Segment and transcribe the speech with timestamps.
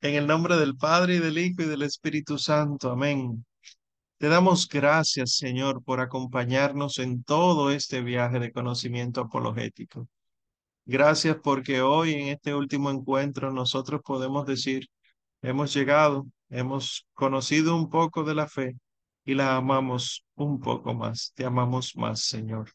[0.00, 2.90] En el nombre del Padre y del Hijo y del Espíritu Santo.
[2.90, 3.44] Amén.
[4.18, 10.08] Te damos gracias, Señor, por acompañarnos en todo este viaje de conocimiento apologético.
[10.84, 14.88] Gracias porque hoy en este último encuentro nosotros podemos decir,
[15.42, 18.76] hemos llegado, hemos conocido un poco de la fe
[19.24, 21.32] y la amamos un poco más.
[21.34, 22.70] Te amamos más, Señor.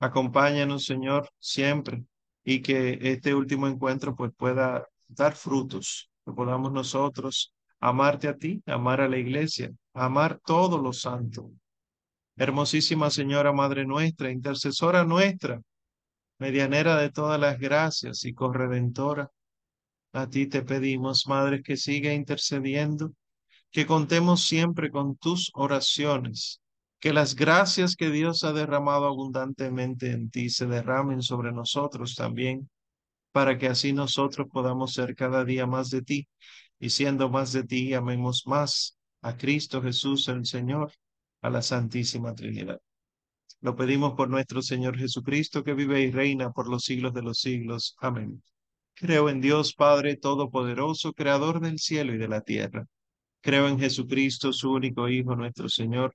[0.00, 2.04] Acompáñanos, Señor, siempre
[2.44, 8.62] y que este último encuentro pues pueda dar frutos, que podamos nosotros amarte a ti,
[8.66, 11.46] amar a la iglesia, amar todos los santos.
[12.36, 15.60] Hermosísima Señora Madre nuestra, intercesora nuestra,
[16.38, 19.30] medianera de todas las gracias y corredentora,
[20.12, 23.12] a ti te pedimos, Madre, que siga intercediendo,
[23.70, 26.60] que contemos siempre con tus oraciones,
[27.04, 32.70] que las gracias que Dios ha derramado abundantemente en ti se derramen sobre nosotros también,
[33.30, 36.28] para que así nosotros podamos ser cada día más de ti,
[36.80, 40.92] y siendo más de ti, amemos más a Cristo Jesús el Señor,
[41.42, 42.80] a la Santísima Trinidad.
[43.60, 47.38] Lo pedimos por nuestro Señor Jesucristo, que vive y reina por los siglos de los
[47.38, 47.96] siglos.
[47.98, 48.42] Amén.
[48.94, 52.86] Creo en Dios Padre Todopoderoso, Creador del cielo y de la tierra.
[53.42, 56.14] Creo en Jesucristo, su único Hijo, nuestro Señor,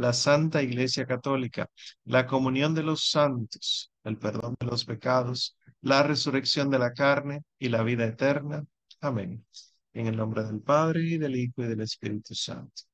[0.00, 1.68] la Santa Iglesia Católica,
[2.04, 7.42] la comunión de los santos, el perdón de los pecados, la resurrección de la carne
[7.58, 8.64] y la vida eterna.
[9.02, 9.44] Amén.
[9.92, 12.84] En el nombre del Padre y del Hijo y del Espíritu Santo.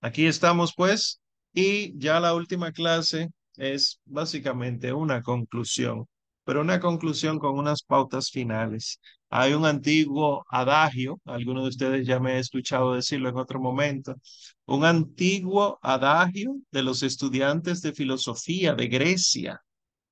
[0.00, 1.20] Aquí estamos pues
[1.52, 6.06] y ya la última clase es básicamente una conclusión,
[6.44, 8.98] pero una conclusión con unas pautas finales.
[9.30, 14.14] Hay un antiguo adagio, algunos de ustedes ya me he escuchado decirlo en otro momento,
[14.66, 19.60] un antiguo adagio de los estudiantes de filosofía de Grecia,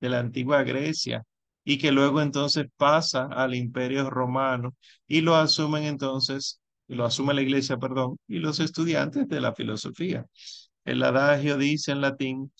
[0.00, 1.22] de la antigua Grecia,
[1.64, 4.74] y que luego entonces pasa al imperio romano
[5.06, 10.26] y lo asumen entonces, lo asume la iglesia, perdón, y los estudiantes de la filosofía.
[10.84, 12.52] El adagio dice en latín,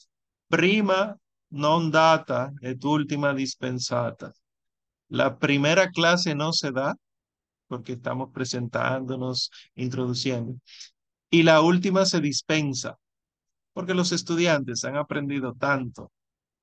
[0.48, 1.16] prima
[1.50, 4.32] non data et última dispensata.
[5.14, 6.96] La primera clase no se da
[7.68, 10.56] porque estamos presentándonos, introduciendo,
[11.30, 12.98] y la última se dispensa
[13.72, 16.12] porque los estudiantes han aprendido tanto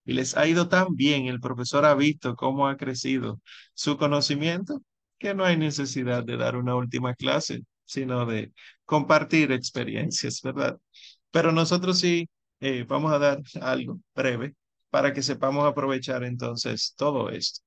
[0.06, 3.42] y les ha ido tan bien, el profesor ha visto cómo ha crecido
[3.74, 4.82] su conocimiento,
[5.20, 8.54] que no hay necesidad de dar una última clase, sino de
[8.86, 10.78] compartir experiencias, ¿verdad?
[11.32, 12.30] Pero nosotros sí
[12.60, 14.56] eh, vamos a dar algo breve
[14.90, 17.62] para que sepamos aprovechar entonces todo esto.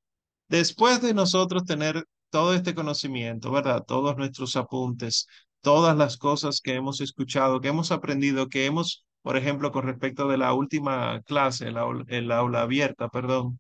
[0.55, 3.83] Después de nosotros tener todo este conocimiento, ¿verdad?
[3.85, 5.27] Todos nuestros apuntes,
[5.63, 10.29] todas las cosas que hemos escuchado, que hemos aprendido, que hemos, por ejemplo, con respecto
[10.29, 13.59] de la última clase, el aula, abierta, perdón,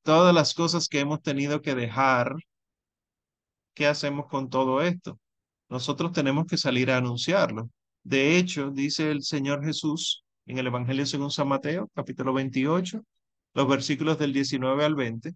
[0.00, 2.34] todas las cosas que hemos tenido que dejar,
[3.74, 5.18] ¿qué hacemos con todo esto?
[5.68, 7.68] Nosotros tenemos que salir a anunciarlo.
[8.04, 13.02] De hecho, dice el Señor Jesús en el Evangelio según San Mateo, capítulo 28,
[13.52, 15.34] los versículos del 19 al 20,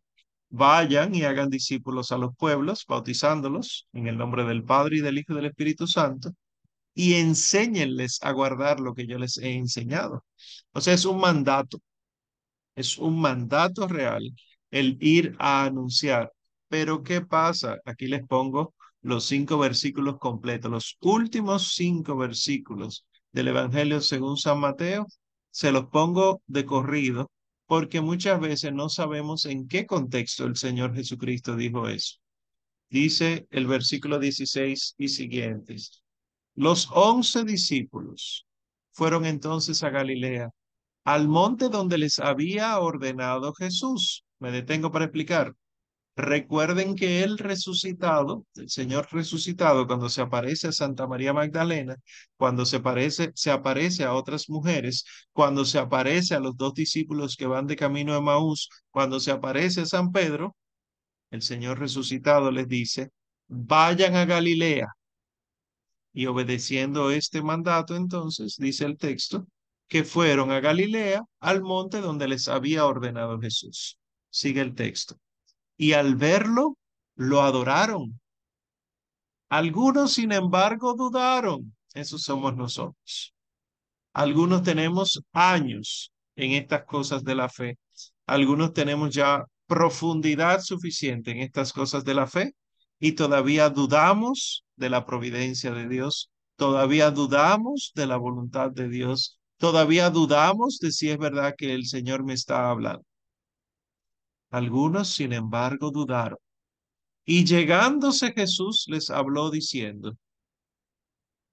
[0.57, 5.19] vayan y hagan discípulos a los pueblos, bautizándolos en el nombre del Padre y del
[5.19, 6.33] Hijo y del Espíritu Santo,
[6.95, 10.25] y enséñenles a guardar lo que yo les he enseñado.
[10.73, 11.79] O sea, es un mandato,
[12.75, 14.23] es un mandato real
[14.71, 16.33] el ir a anunciar.
[16.69, 17.79] Pero ¿qué pasa?
[17.85, 24.59] Aquí les pongo los cinco versículos completos, los últimos cinco versículos del Evangelio según San
[24.61, 25.07] Mateo,
[25.51, 27.31] se los pongo de corrido
[27.67, 32.17] porque muchas veces no sabemos en qué contexto el Señor Jesucristo dijo eso.
[32.89, 36.03] Dice el versículo 16 y siguientes.
[36.55, 38.47] Los once discípulos
[38.93, 40.51] fueron entonces a Galilea,
[41.05, 44.25] al monte donde les había ordenado Jesús.
[44.39, 45.53] Me detengo para explicar.
[46.17, 51.97] Recuerden que el resucitado, el Señor resucitado, cuando se aparece a Santa María Magdalena,
[52.39, 57.37] cuando se, aparece, se aparece a otras mujeres, cuando se aparece a los dos discípulos
[57.37, 60.57] que van de camino a Maús, cuando se aparece a San Pedro,
[61.31, 63.11] el Señor resucitado les dice,
[63.49, 64.87] vayan a Galilea.
[66.15, 69.47] Y obedeciendo este mandato, entonces, dice el texto,
[69.87, 73.99] que fueron a Galilea, al monte donde les había ordenado Jesús.
[74.31, 75.19] Sigue el texto
[75.77, 76.77] y al verlo
[77.15, 78.21] lo adoraron.
[79.49, 81.75] Algunos, sin embargo, dudaron.
[81.95, 83.35] Esos somos nosotros.
[84.13, 87.79] Algunos tenemos años en estas cosas de la fe.
[88.27, 92.55] Algunos tenemos ya profundidad suficiente en estas cosas de la fe
[92.99, 99.39] y todavía dudamos de la providencia de Dios, todavía dudamos de la voluntad de Dios,
[99.59, 103.05] todavía dudamos de si es verdad que el Señor me está hablando.
[104.57, 106.39] Algunos, sin embargo, dudaron.
[107.27, 110.17] Y llegándose Jesús les habló diciendo,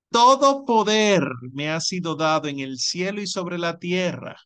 [0.09, 4.37] todo poder me ha sido dado en el cielo y sobre la tierra.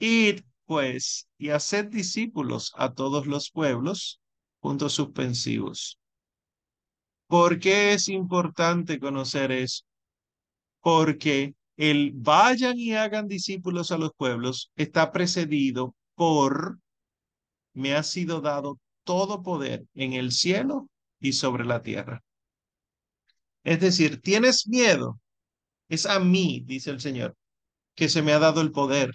[0.00, 4.20] Id, pues, y haced discípulos a todos los pueblos,
[4.58, 6.00] puntos suspensivos.
[7.28, 9.84] ¿Por qué es importante conocer eso?
[10.80, 16.78] Porque el vayan y hagan discípulos a los pueblos está precedido por
[17.74, 20.88] me ha sido dado todo poder en el cielo
[21.20, 22.22] y sobre la tierra.
[23.64, 25.20] Es decir, tienes miedo.
[25.88, 27.36] Es a mí, dice el Señor,
[27.94, 29.12] que se me ha dado el poder.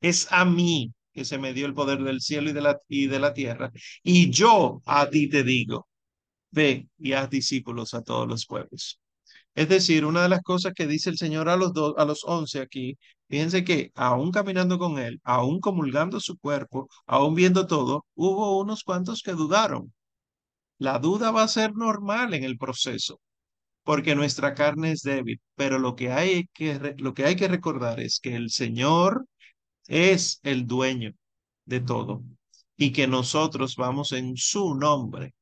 [0.00, 3.06] Es a mí que se me dio el poder del cielo y de la, y
[3.08, 3.72] de la tierra.
[4.02, 5.88] Y yo a ti te digo,
[6.50, 8.99] ve y haz discípulos a todos los pueblos.
[9.54, 12.24] Es decir, una de las cosas que dice el Señor a los, dos, a los
[12.24, 12.96] once aquí,
[13.28, 18.84] fíjense que aún caminando con Él, aún comulgando su cuerpo, aún viendo todo, hubo unos
[18.84, 19.92] cuantos que dudaron.
[20.78, 23.20] La duda va a ser normal en el proceso
[23.84, 28.00] porque nuestra carne es débil, pero lo que hay que, lo que, hay que recordar
[28.00, 29.26] es que el Señor
[29.88, 31.12] es el dueño
[31.64, 32.22] de todo
[32.76, 35.34] y que nosotros vamos en su nombre.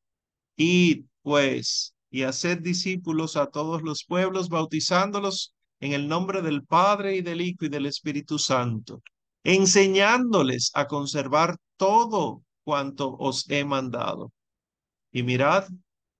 [0.57, 7.17] Y pues, y hacer discípulos a todos los pueblos, bautizándolos en el nombre del Padre
[7.17, 9.03] y del Hijo y del Espíritu Santo,
[9.45, 14.33] enseñándoles a conservar todo cuanto os he mandado.
[15.13, 15.69] Y mirad,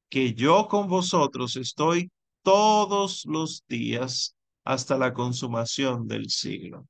[0.09, 2.11] que yo con vosotros estoy
[2.43, 4.35] todos los días
[4.65, 6.87] hasta la consumación del siglo.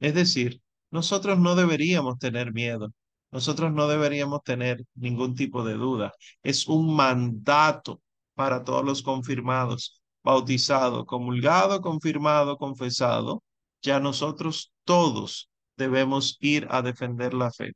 [0.00, 0.60] Es decir,
[0.90, 2.92] nosotros no deberíamos tener miedo,
[3.30, 6.12] nosotros no deberíamos tener ningún tipo de duda.
[6.42, 8.00] Es un mandato
[8.38, 13.42] para todos los confirmados, bautizado, comulgado, confirmado, confesado.
[13.82, 17.72] Ya nosotros todos debemos ir a defender la fe.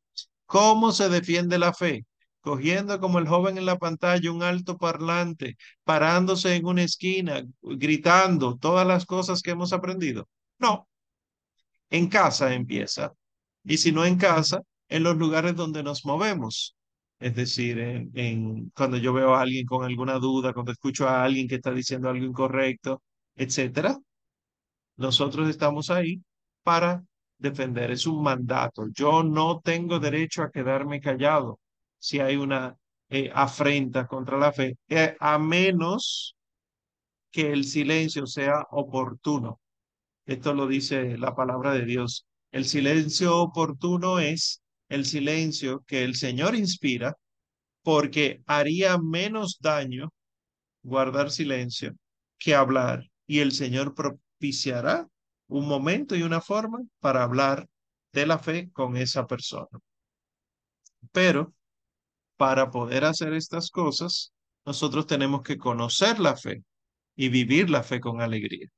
[0.47, 2.05] ¿Cómo se defiende la fe?
[2.43, 8.57] cogiendo como el joven en la pantalla un alto parlante, parándose en una esquina, gritando
[8.57, 10.29] todas las cosas que hemos aprendido.
[10.59, 10.89] No,
[11.91, 13.13] en casa empieza.
[13.65, 16.77] Y si no en casa, en los lugares donde nos movemos.
[17.23, 17.79] Es decir,
[18.15, 21.73] en, cuando yo veo a alguien con alguna duda, cuando escucho a alguien que está
[21.73, 23.03] diciendo algo incorrecto,
[23.37, 23.97] etcétera,
[24.97, 26.21] nosotros estamos ahí
[26.63, 27.05] para
[27.39, 27.91] defender.
[27.93, 28.89] Es un mandato.
[28.93, 31.61] Yo no tengo derecho a quedarme callado
[31.99, 32.77] si hay una
[33.09, 36.37] eh, afrenta contra la fe, eh, a menos
[37.31, 39.61] que el silencio sea oportuno.
[40.27, 42.27] Esto lo dice la palabra de Dios.
[42.53, 44.62] El silencio oportuno es
[44.93, 47.17] el silencio que el Señor inspira
[47.83, 50.13] porque haría menos daño
[50.83, 51.95] guardar silencio
[52.39, 55.09] que hablar y el Señor propiciará
[55.49, 57.67] un momento y una forma para hablar
[58.13, 59.79] de la fe con esa persona.
[61.11, 61.55] Pero
[62.37, 64.33] para poder hacer estas cosas,
[64.67, 66.63] nosotros tenemos que conocer la fe
[67.17, 68.69] y vivir la fe con alegría.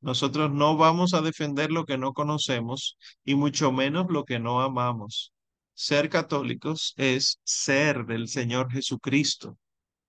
[0.00, 4.60] Nosotros no vamos a defender lo que no conocemos y mucho menos lo que no
[4.62, 5.32] amamos.
[5.74, 9.58] Ser católicos es ser del Señor Jesucristo.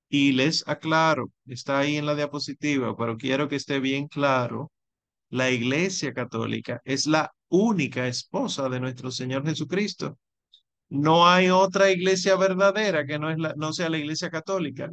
[0.10, 4.72] Y les aclaro, está ahí en la diapositiva, pero quiero que esté bien claro,
[5.30, 10.18] la Iglesia Católica es la única esposa de nuestro Señor Jesucristo.
[10.90, 14.92] No hay otra iglesia verdadera que no, sea la iglesia católica.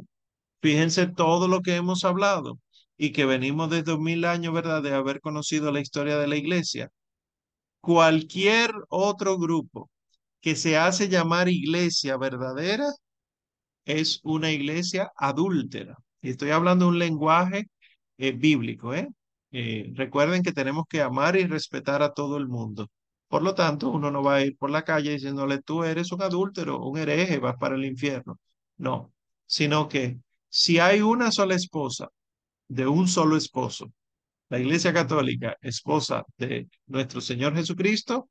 [0.61, 2.57] Fíjense todo lo que hemos hablado
[2.99, 6.91] y que venimos desde mil años, ¿verdad?, de haber conocido la historia de la iglesia.
[7.81, 9.89] Cualquier otro grupo
[10.41, 12.87] que se hace llamar iglesia verdadera
[13.85, 15.97] es una iglesia adúltera.
[16.21, 17.65] Y estoy hablando de un lenguaje
[18.17, 19.07] eh, bíblico, ¿eh?
[19.51, 19.91] ¿eh?
[19.95, 22.87] Recuerden que tenemos que amar y respetar a todo el mundo.
[23.29, 26.21] Por lo tanto, uno no va a ir por la calle diciéndole, tú eres un
[26.23, 28.39] adúltero, un hereje, vas para el infierno.
[28.77, 29.13] No,
[29.45, 32.09] sino que si hay una sola esposa
[32.69, 33.91] de un solo esposo,
[34.49, 38.29] la Iglesia Católica, esposa de nuestro Señor Jesucristo,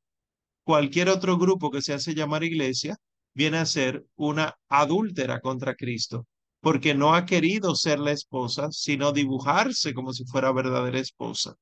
[0.65, 2.97] cualquier otro grupo que se hace llamar iglesia,
[3.35, 6.27] viene a ser una adúltera contra Cristo,
[6.61, 11.55] porque no ha querido ser la esposa, sino dibujarse como si fuera verdadera esposa.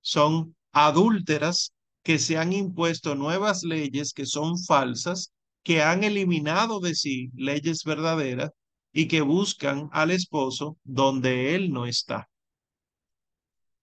[0.00, 6.94] Son adúlteras que se han impuesto nuevas leyes que son falsas, que han eliminado de
[6.94, 8.50] sí leyes verdaderas
[8.92, 12.28] y que buscan al esposo donde él no está.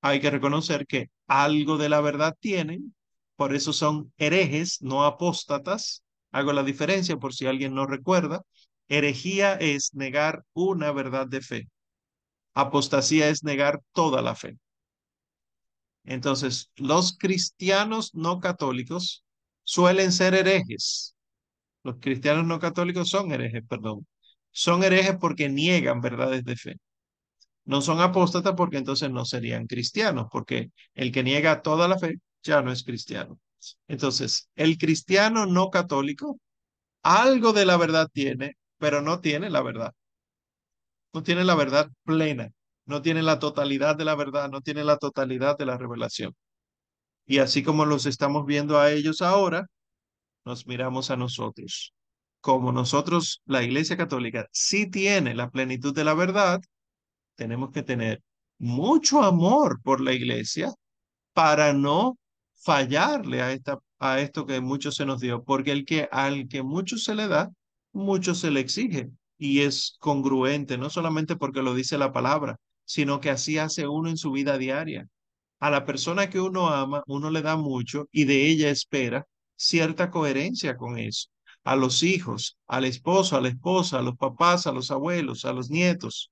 [0.02, 2.96] Hay que reconocer que algo de la verdad tienen,
[3.36, 6.04] por eso son herejes, no apóstatas.
[6.32, 8.42] Hago la diferencia por si alguien no recuerda.
[8.88, 11.68] Herejía es negar una verdad de fe.
[12.54, 14.58] Apostasía es negar toda la fe.
[16.04, 19.24] Entonces, los cristianos no católicos
[19.64, 21.16] suelen ser herejes.
[21.84, 24.06] Los cristianos no católicos son herejes, perdón.
[24.56, 26.78] Son herejes porque niegan verdades de fe.
[27.66, 32.16] No son apóstatas porque entonces no serían cristianos, porque el que niega toda la fe
[32.44, 33.40] ya no es cristiano.
[33.88, 36.40] Entonces, el cristiano no católico
[37.04, 39.94] algo de la verdad tiene, pero no tiene la verdad.
[41.14, 42.52] No tiene la verdad plena,
[42.86, 46.36] no tiene la totalidad de la verdad, no tiene la totalidad de la revelación.
[47.26, 49.68] Y así como los estamos viendo a ellos ahora,
[50.46, 51.94] nos miramos a nosotros.
[52.46, 56.62] Como nosotros, la Iglesia Católica, sí tiene la plenitud de la verdad,
[57.36, 58.22] tenemos que tener
[58.60, 60.72] mucho amor por la Iglesia
[61.34, 62.20] para no
[62.54, 66.62] fallarle a, esta, a esto que mucho se nos dio, porque el que al que
[66.62, 67.50] mucho se le da,
[67.94, 69.10] mucho se le exige
[69.40, 74.08] y es congruente, no solamente porque lo dice la palabra, sino que así hace uno
[74.08, 75.08] en su vida diaria.
[75.60, 79.26] A la persona que uno ama, uno le da mucho y de ella espera
[79.56, 81.30] cierta coherencia con eso.
[81.66, 85.54] A los hijos, al esposo, a la esposa, a los papás, a los abuelos, a
[85.54, 86.32] los nietos.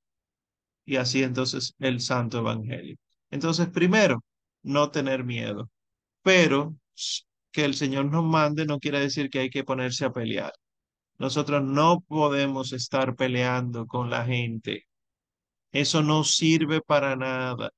[0.86, 2.98] Y así entonces el santo evangelio.
[3.32, 4.24] Entonces, primero,
[4.64, 5.70] no tener miedo.
[6.22, 6.76] Pero
[7.52, 10.54] que el Señor nos mande no quiere decir que hay que ponerse a pelear.
[11.20, 14.88] Nosotros no podemos estar peleando con la gente.
[15.72, 17.72] Eso no sirve para nada.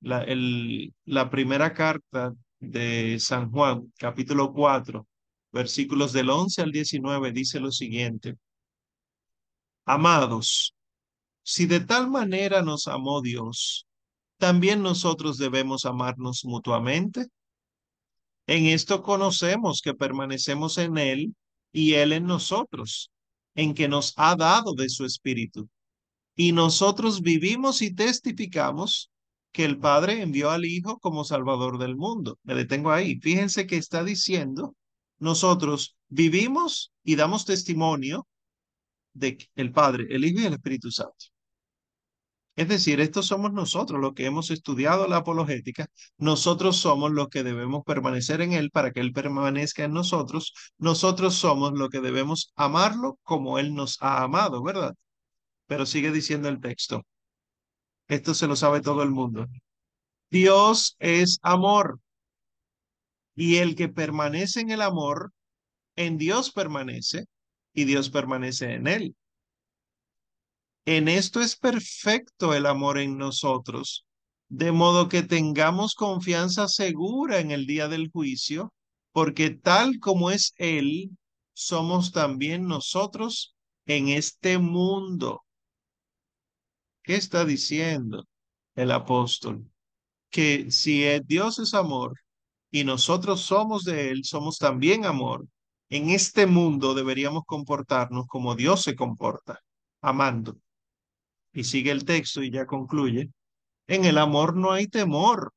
[0.00, 5.06] La, el, la primera carta de San Juan, capítulo 4,
[5.52, 8.36] versículos del 11 al 19, dice lo siguiente.
[9.84, 10.74] Amados,
[11.42, 13.86] si de tal manera nos amó Dios,
[14.38, 17.26] también nosotros debemos amarnos mutuamente.
[18.46, 21.34] En esto conocemos que permanecemos en Él
[21.72, 23.10] y Él en nosotros,
[23.54, 25.68] en que nos ha dado de su Espíritu.
[26.34, 29.10] Y nosotros vivimos y testificamos
[29.52, 32.38] que el Padre envió al Hijo como Salvador del mundo.
[32.42, 33.20] Me detengo ahí.
[33.20, 34.74] Fíjense que está diciendo,
[35.22, 38.26] nosotros vivimos y damos testimonio
[39.14, 41.26] de el Padre, el Hijo y el Espíritu Santo.
[42.56, 45.86] Es decir, estos somos nosotros los que hemos estudiado la apologética,
[46.18, 51.34] nosotros somos los que debemos permanecer en Él para que Él permanezca en nosotros, nosotros
[51.36, 54.94] somos los que debemos amarlo como Él nos ha amado, ¿verdad?
[55.66, 57.02] Pero sigue diciendo el texto,
[58.08, 59.46] esto se lo sabe todo el mundo.
[60.30, 62.00] Dios es amor
[63.34, 65.32] y el que permanece en el amor,
[65.96, 67.26] en Dios permanece
[67.72, 69.16] y Dios permanece en Él.
[70.84, 74.04] En esto es perfecto el amor en nosotros,
[74.48, 78.72] de modo que tengamos confianza segura en el día del juicio,
[79.12, 81.10] porque tal como es Él,
[81.54, 83.54] somos también nosotros
[83.86, 85.44] en este mundo.
[87.02, 88.26] ¿Qué está diciendo
[88.74, 89.64] el apóstol?
[90.30, 92.21] Que si Dios es amor
[92.72, 95.46] y nosotros somos de Él, somos también amor.
[95.90, 99.60] En este mundo deberíamos comportarnos como Dios se comporta,
[100.00, 100.56] amando
[101.52, 103.30] y sigue el texto y ya concluye,
[103.86, 105.52] en el amor no hay temor.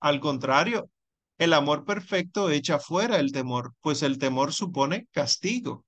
[0.00, 0.90] Al contrario,
[1.38, 5.84] el amor perfecto echa fuera el temor, pues el temor supone castigo.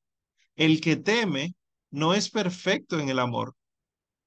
[0.56, 1.54] El que teme
[1.90, 3.54] no es perfecto en el amor.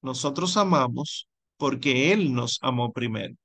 [0.01, 1.27] Nosotros amamos
[1.57, 3.35] porque Él nos amó primero.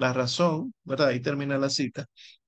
[0.00, 1.08] La razón, ¿verdad?
[1.08, 2.06] Ahí termina la cita.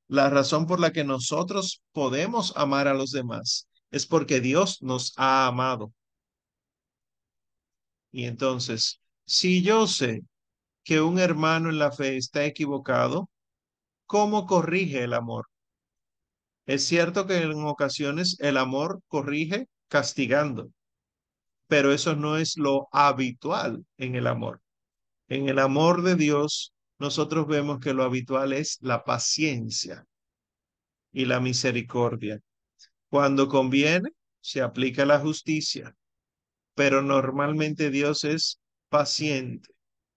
[0.09, 5.13] La razón por la que nosotros podemos amar a los demás es porque Dios nos
[5.19, 5.93] ha amado.
[8.11, 10.23] Y entonces, si yo sé
[10.85, 13.29] que un hermano en la fe está equivocado,
[14.07, 15.47] ¿cómo corrige el amor?
[16.65, 20.71] Es cierto que en ocasiones el amor corrige castigando,
[21.67, 24.63] pero eso no es lo habitual en el amor.
[25.29, 26.72] En el amor de Dios,
[27.03, 30.07] nosotros vemos que lo habitual es la paciencia
[31.13, 32.41] y la misericordia.
[33.11, 35.95] Cuando conviene, se aplica la justicia
[36.75, 39.69] pero normalmente Dios es paciente,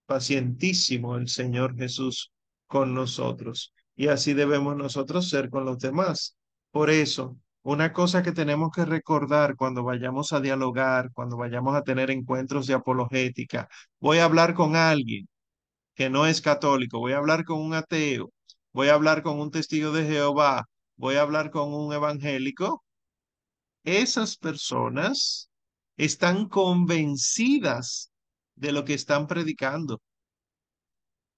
[0.06, 2.32] pacientísimo el Señor Jesús
[2.66, 3.72] con nosotros.
[3.94, 6.36] Y así debemos nosotros ser con los demás.
[6.70, 11.82] Por eso, una cosa que tenemos que recordar cuando vayamos a dialogar, cuando vayamos a
[11.82, 13.68] tener encuentros de apologética,
[14.00, 15.28] voy a hablar con alguien
[15.96, 18.30] que no es católico, voy a hablar con un ateo,
[18.72, 22.84] voy a hablar con un testigo de Jehová, voy a hablar con un evangélico,
[23.82, 25.48] esas personas
[25.96, 28.10] están convencidas
[28.56, 30.00] de lo que están predicando.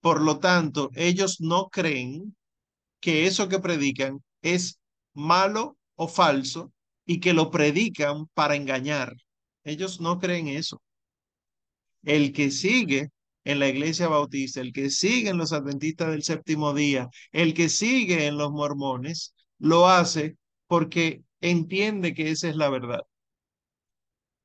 [0.01, 2.37] Por lo tanto, ellos no creen
[3.01, 4.81] que eso que predican es
[5.15, 6.73] malo o falso
[7.07, 9.13] y que lo predican para engañar.
[9.63, 10.81] Ellos no creen eso.
[12.03, 13.11] El que sigue
[13.49, 17.71] en la iglesia bautista, el que sigue en los adventistas del séptimo día, el que
[17.71, 20.37] sigue en los mormones, lo hace
[20.67, 23.01] porque entiende que esa es la verdad.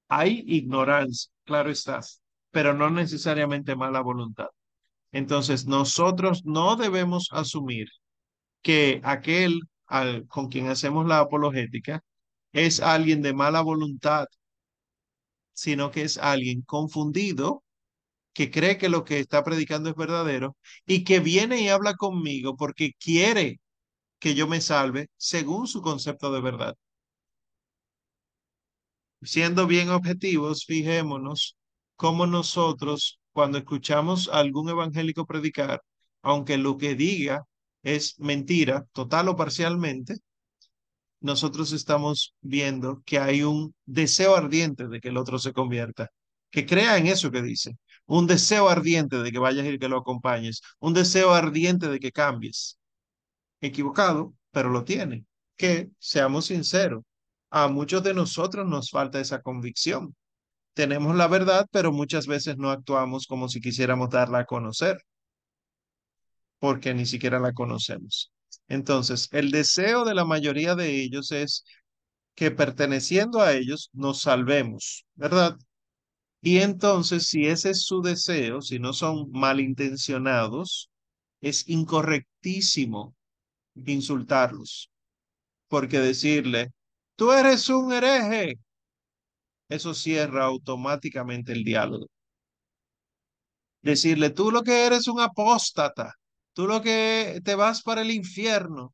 [0.08, 2.00] Hay ignorancia, claro está,
[2.52, 4.48] pero no necesariamente mala voluntad.
[5.12, 7.90] Entonces, nosotros no debemos asumir
[8.62, 12.02] que aquel al, con quien hacemos la apologética
[12.54, 14.28] es alguien de mala voluntad,
[15.54, 17.63] sino que es alguien confundido
[18.34, 22.56] que cree que lo que está predicando es verdadero y que viene y habla conmigo
[22.58, 23.60] porque quiere
[24.20, 26.76] que yo me salve según su concepto de verdad.
[29.22, 31.58] Siendo bien objetivos, fijémonos
[31.96, 35.82] cómo nosotros, cuando escuchamos a algún evangélico predicar,
[36.22, 37.44] aunque lo que diga
[37.84, 40.16] es mentira, total o parcialmente,
[41.22, 46.10] nosotros estamos viendo que hay un deseo ardiente de que el otro se convierta,
[46.52, 49.98] que crea en eso que dice, un deseo ardiente de que vayas y que lo
[49.98, 52.80] acompañes, un deseo ardiente de que cambies.
[53.62, 55.26] Equivocado, pero lo tiene.
[55.56, 57.04] Que seamos sinceros,
[57.50, 60.16] a muchos de nosotros nos falta esa convicción.
[60.74, 64.98] Tenemos la verdad, pero muchas veces no actuamos como si quisiéramos darla a conocer,
[66.60, 68.32] porque ni siquiera la conocemos.
[68.68, 71.64] Entonces, el deseo de la mayoría de ellos es
[72.36, 75.58] que perteneciendo a ellos nos salvemos, ¿verdad?
[76.44, 80.90] Y entonces, si ese es su deseo, si no son malintencionados,
[81.42, 83.16] es incorrectísimo
[83.76, 84.92] insultarlos,
[85.70, 86.72] porque decirle,
[87.16, 88.56] tú eres un hereje,
[89.70, 92.08] eso cierra automáticamente el diálogo.
[93.82, 96.14] Decirle, tú lo que eres un apóstata,
[96.54, 98.94] tú lo que te vas para el infierno,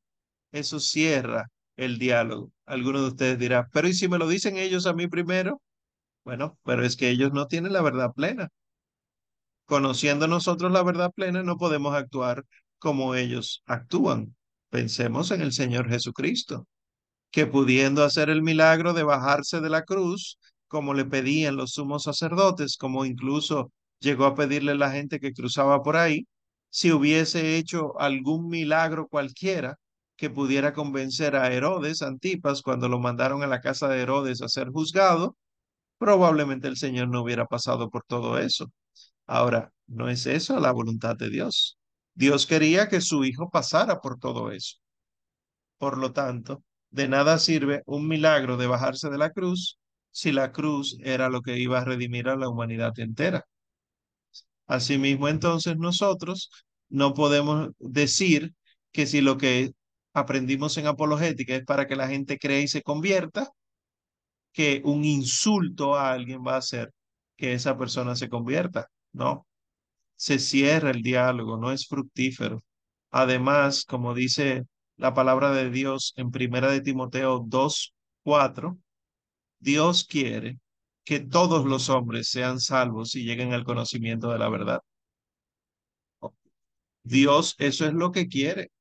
[0.52, 2.52] eso cierra el diálogo.
[2.66, 5.62] Algunos de ustedes dirán, pero ¿y si me lo dicen ellos a mí primero?
[6.30, 8.50] Bueno, pero es que ellos no tienen la verdad plena.
[9.66, 12.44] Conociendo nosotros la verdad plena, no podemos actuar
[12.78, 14.36] como ellos actúan.
[14.70, 16.68] Pensemos en el Señor Jesucristo,
[17.32, 22.04] que pudiendo hacer el milagro de bajarse de la cruz, como le pedían los sumos
[22.04, 26.28] sacerdotes, como incluso llegó a pedirle la gente que cruzaba por ahí,
[26.70, 29.78] si hubiese hecho algún milagro cualquiera
[30.18, 34.50] que pudiera convencer a Herodes, Antipas, cuando lo mandaron a la casa de Herodes a
[34.50, 35.36] ser juzgado,
[36.00, 38.72] probablemente el Señor no hubiera pasado por todo eso.
[39.28, 41.78] Ahora, no es eso la voluntad de Dios.
[42.16, 44.78] Dios quería que su hijo pasara por todo eso.
[45.78, 49.78] Por lo tanto, de nada sirve un milagro de bajarse de la cruz
[50.12, 53.46] si la cruz era lo que iba a redimir a la humanidad entera.
[54.68, 56.50] Asimismo, entonces nosotros
[56.90, 58.54] no podemos decir
[58.92, 59.72] que si lo que
[60.14, 63.50] aprendimos en apologética es para que la gente cree y se convierta,
[64.60, 66.94] que un insulto a alguien va a hacer
[67.38, 68.90] que esa persona se convierta.
[69.14, 69.48] No,
[70.18, 72.60] se cierra el diálogo, no es fructífero.
[73.10, 74.66] Además, como dice
[74.98, 77.94] la palabra de Dios en Primera de Timoteo 2,
[78.24, 78.78] 4,
[79.60, 80.60] Dios quiere
[81.06, 84.82] que todos los hombres sean salvos y lleguen al conocimiento de la verdad.
[87.04, 88.72] Dios eso es lo que quiere.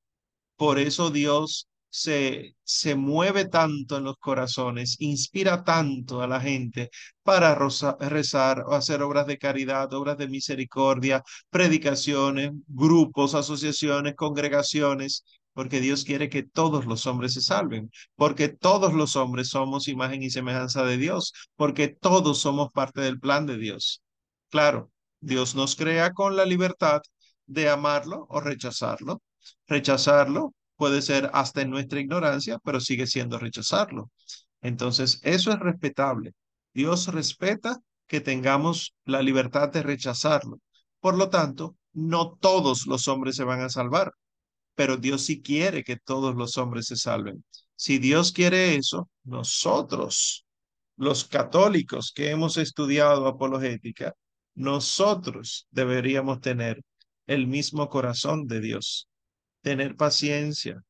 [0.56, 6.90] Por eso Dios se, se mueve tanto en los corazones, inspira tanto a la gente
[7.22, 7.54] para
[8.00, 16.04] rezar o hacer obras de caridad, obras de misericordia, predicaciones, grupos, asociaciones, congregaciones, porque Dios
[16.04, 20.84] quiere que todos los hombres se salven, porque todos los hombres somos imagen y semejanza
[20.84, 24.02] de Dios, porque todos somos parte del plan de Dios.
[24.50, 27.00] Claro, Dios nos crea con la libertad
[27.46, 29.22] de amarlo o rechazarlo.
[29.66, 34.10] Rechazarlo puede ser hasta en nuestra ignorancia, pero sigue siendo rechazarlo.
[34.62, 36.32] Entonces, eso es respetable.
[36.72, 40.60] Dios respeta que tengamos la libertad de rechazarlo.
[41.00, 44.12] Por lo tanto, no todos los hombres se van a salvar,
[44.76, 47.44] pero Dios sí quiere que todos los hombres se salven.
[47.74, 50.46] Si Dios quiere eso, nosotros,
[50.96, 54.14] los católicos que hemos estudiado apologética,
[54.54, 56.82] nosotros deberíamos tener
[57.26, 59.07] el mismo corazón de Dios
[59.68, 60.82] tener paciencia.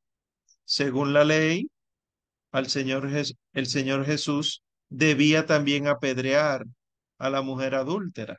[0.64, 1.68] Según la ley,
[2.52, 3.08] al Señor
[3.54, 6.64] el Señor Jesús debía también apedrear
[7.18, 8.38] a la mujer adúltera,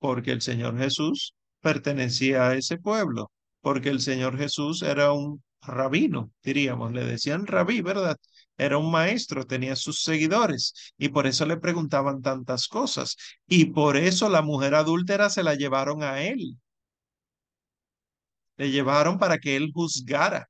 [0.00, 6.32] porque el Señor Jesús pertenecía a ese pueblo, porque el Señor Jesús era un rabino,
[6.42, 8.16] diríamos, le decían rabí, ¿verdad?
[8.58, 13.16] Era un maestro, tenía sus seguidores y por eso le preguntaban tantas cosas.
[13.46, 16.58] Y por eso la mujer adúltera se la llevaron a él.
[18.56, 20.48] Le llevaron para que él juzgara.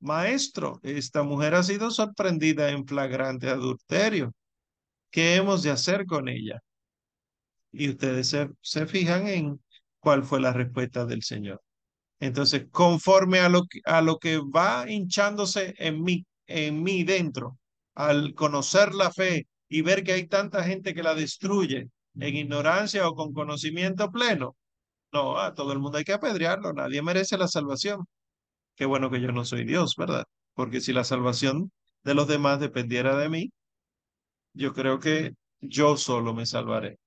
[0.00, 4.32] Maestro, esta mujer ha sido sorprendida en flagrante adulterio.
[5.10, 6.60] ¿Qué hemos de hacer con ella?
[7.72, 9.60] Y ustedes se, se fijan en
[10.00, 11.62] cuál fue la respuesta del Señor.
[12.20, 17.58] Entonces, conforme a lo, a lo que va hinchándose en mí, en mí dentro,
[17.94, 23.08] al conocer la fe y ver que hay tanta gente que la destruye en ignorancia
[23.08, 24.56] o con conocimiento pleno,
[25.16, 28.06] no, a todo el mundo hay que apedrearlo, nadie merece la salvación.
[28.76, 30.24] Qué bueno que yo no soy Dios, ¿verdad?
[30.54, 31.72] Porque si la salvación
[32.04, 33.52] de los demás dependiera de mí,
[34.54, 36.98] yo creo que yo solo me salvaré.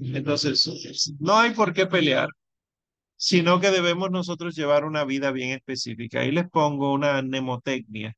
[0.00, 2.28] Entonces, no hay por qué pelear
[3.16, 6.20] sino que debemos nosotros llevar una vida bien específica.
[6.20, 8.14] Ahí les pongo una mnemotecnia,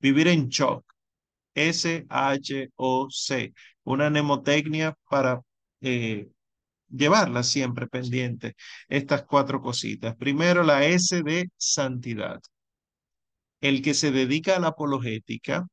[0.00, 0.84] vivir en shock,
[1.54, 3.52] S-H-O-C,
[3.84, 5.40] una mnemotecnia para
[5.80, 6.28] eh,
[6.88, 8.54] llevarla siempre pendiente,
[8.88, 10.16] estas cuatro cositas.
[10.16, 12.40] Primero, la S de santidad.
[13.60, 15.66] El que se dedica a la apologética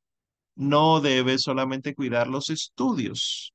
[0.56, 3.54] no debe solamente cuidar los estudios,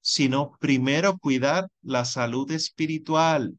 [0.00, 3.56] sino primero cuidar la salud espiritual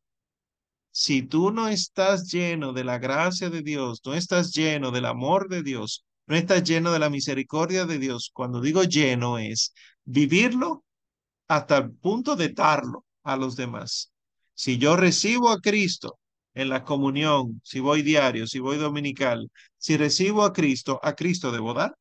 [0.94, 5.50] si tú no estás lleno de la gracia de Dios, no estás lleno del amor
[5.50, 9.74] de Dios, no estás lleno de la misericordia de Dios, cuando digo lleno es
[10.06, 10.84] vivirlo
[11.48, 14.12] hasta el punto de darlo a los demás.
[14.54, 16.20] Si yo recibo a Cristo
[16.54, 21.52] en la comunión, si voy diario, si voy dominical, si recibo a Cristo, a Cristo
[21.52, 21.96] debo dar.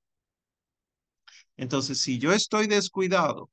[1.57, 3.51] Entonces, si yo estoy descuidado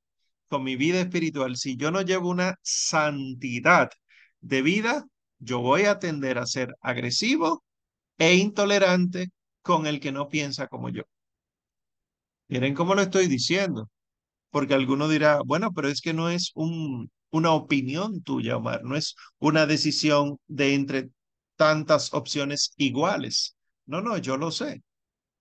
[0.48, 3.90] con mi vida espiritual, si yo no llevo una santidad
[4.42, 5.06] de vida,
[5.40, 7.64] yo voy a tender a ser agresivo
[8.18, 9.30] e intolerante
[9.62, 11.04] con el que no piensa como yo.
[12.48, 13.90] Miren cómo lo estoy diciendo,
[14.52, 18.96] porque alguno dirá, bueno, pero es que no es un, una opinión tuya, Omar, no
[18.96, 21.10] es una decisión de entre
[21.56, 23.56] tantas opciones iguales.
[23.86, 24.84] No, no, yo lo sé.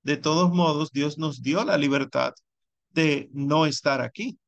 [0.02, 2.32] De todos modos, Dios nos dio la libertad
[2.90, 4.38] de no estar aquí.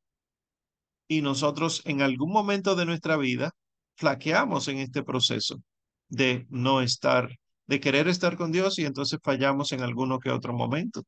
[1.07, 3.51] Y nosotros en algún momento de nuestra vida
[3.95, 5.61] flaqueamos en este proceso
[6.09, 7.29] de no estar,
[7.67, 11.03] de querer estar con Dios y entonces fallamos en alguno que otro momento.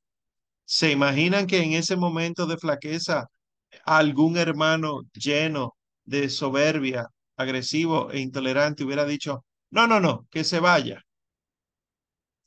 [0.65, 3.28] ¿Se imaginan que en ese momento de flaqueza
[3.86, 10.60] algún hermano lleno de soberbia, agresivo e intolerante hubiera dicho, no, no, no, que se
[10.60, 11.04] vaya?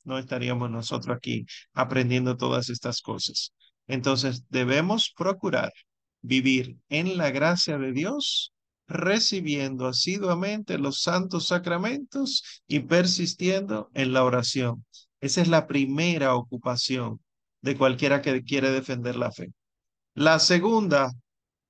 [0.03, 3.53] No estaríamos nosotros aquí aprendiendo todas estas cosas.
[3.87, 5.71] Entonces debemos procurar
[6.21, 8.53] vivir en la gracia de Dios
[8.87, 14.85] recibiendo asiduamente los santos sacramentos y persistiendo en la oración.
[15.19, 17.19] Esa es la primera ocupación
[17.61, 19.51] de cualquiera que quiere defender la fe.
[20.13, 21.11] La segunda,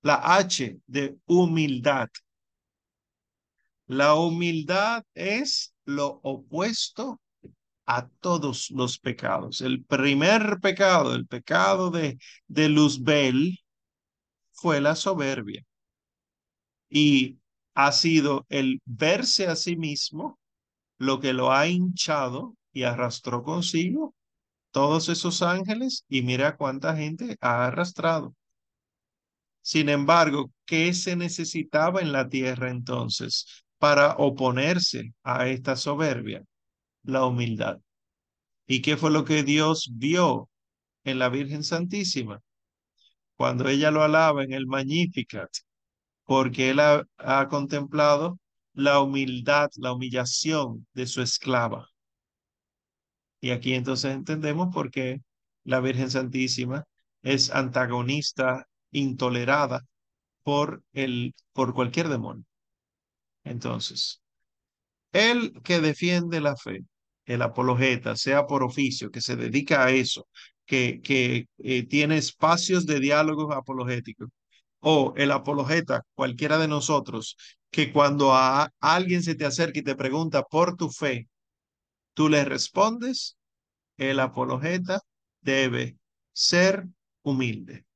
[0.08, 2.08] la H de humildad.
[3.88, 7.20] La humildad es lo opuesto
[7.86, 9.60] a todos los pecados.
[9.60, 12.18] El primer pecado, el pecado de,
[12.48, 13.60] de Luzbel,
[14.52, 15.64] fue la soberbia
[16.90, 17.38] y
[17.76, 20.40] ha sido el verse a sí mismo
[20.98, 24.16] lo que lo ha hinchado y arrastró consigo
[24.72, 28.37] todos esos ángeles y mira cuánta gente ha arrastrado.
[29.68, 36.42] Sin embargo, ¿qué se necesitaba en la tierra entonces para oponerse a esta soberbia?
[37.04, 37.78] La humildad.
[38.66, 40.50] ¿Y qué fue lo que Dios vio
[41.04, 42.40] en la Virgen Santísima?
[43.36, 45.50] Cuando ella lo alaba en el Magnificat,
[46.24, 48.40] porque él ha, contemplado
[48.72, 51.90] la humildad, la humillación de su esclava.
[53.42, 55.22] Y aquí entonces entendemos por qué
[55.66, 56.86] la Virgen Santísima
[57.22, 59.86] es antagonista, intolerada
[60.44, 62.46] por, el, por cualquier demonio.
[63.44, 64.22] Entonces,
[65.14, 66.82] el que defiende la fe,
[67.26, 70.28] el apologeta, sea por oficio, que se dedica a eso,
[70.66, 74.30] que, que eh, tiene espacios de diálogos apologéticos,
[74.80, 77.38] o el apologeta, cualquiera de nosotros,
[77.72, 81.28] que cuando a alguien se te acerca y te pregunta por tu fe,
[82.14, 83.38] tú le respondes,
[83.98, 85.02] el apologeta
[85.42, 85.98] debe
[86.34, 86.88] ser
[87.24, 87.87] humilde.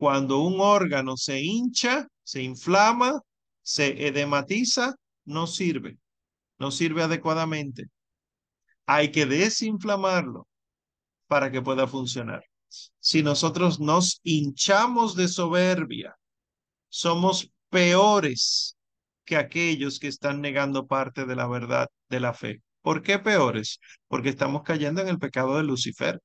[0.00, 3.20] Cuando un órgano se hincha, se inflama,
[3.62, 4.94] se edematiza,
[5.26, 5.98] no sirve,
[6.58, 7.90] no sirve adecuadamente.
[8.86, 10.48] Hay que desinflamarlo
[11.28, 12.42] para que pueda funcionar
[13.00, 16.16] si nosotros nos hinchamos de soberbia,
[16.88, 18.76] somos peores
[19.24, 22.62] que aquellos que están negando parte de la verdad de la fe.
[22.82, 23.78] ¿Por qué peores?
[24.08, 26.20] Porque estamos cayendo en el pecado de Lucifer.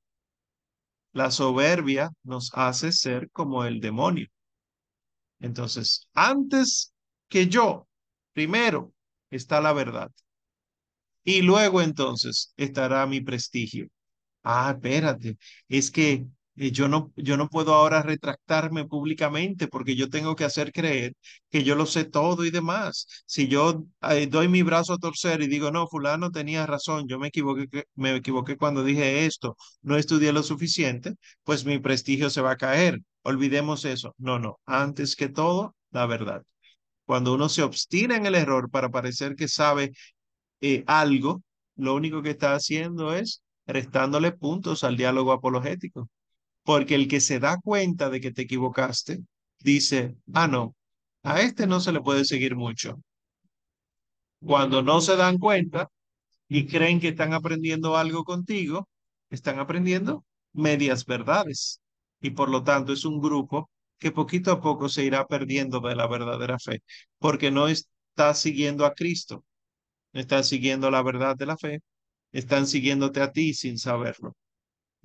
[1.15, 4.27] La soberbia nos hace ser como el demonio.
[5.39, 6.93] Entonces, antes
[7.29, 7.87] que yo,
[8.33, 8.93] primero
[9.29, 10.11] está la verdad.
[11.23, 13.87] Y luego entonces estará mi prestigio.
[14.43, 15.37] Ah, espérate,
[15.69, 20.43] es que eh, yo no, yo no puedo ahora retractarme públicamente porque yo tengo que
[20.45, 21.13] hacer creer
[21.49, 23.07] que yo lo sé todo y demás.
[23.25, 27.19] Si yo eh, doy mi brazo a torcer y digo, no, fulano tenía razón, yo
[27.19, 31.13] me equivoqué, me equivoqué cuando dije esto, no estudié lo suficiente,
[31.43, 32.99] pues mi prestigio se va a caer.
[33.23, 34.13] Olvidemos eso.
[34.17, 36.43] No, no, antes que todo, la verdad.
[37.05, 39.91] Cuando uno se obstina en el error para parecer que sabe
[40.61, 41.43] eh, algo,
[41.75, 46.09] lo único que está haciendo es restándole puntos al diálogo apologético.
[46.65, 49.19] Porque el que se da cuenta de que te equivocaste,
[49.59, 50.75] dice, ah, no,
[51.23, 52.99] a este no se le puede seguir mucho.
[54.39, 55.89] Cuando no se dan cuenta
[56.47, 58.89] y creen que están aprendiendo algo contigo,
[59.29, 61.81] están aprendiendo medias verdades.
[62.21, 65.95] Y por lo tanto es un grupo que poquito a poco se irá perdiendo de
[65.95, 66.81] la verdadera fe,
[67.19, 69.43] porque no está siguiendo a Cristo,
[70.13, 71.81] no está siguiendo la verdad de la fe,
[72.31, 74.35] están siguiéndote a ti sin saberlo.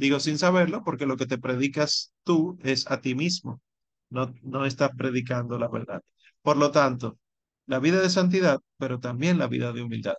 [0.00, 3.60] Digo sin saberlo porque lo que te predicas tú es a ti mismo,
[4.08, 6.02] no, no estás predicando la verdad.
[6.40, 7.18] Por lo tanto,
[7.66, 10.14] la vida de santidad, pero también la vida de humildad.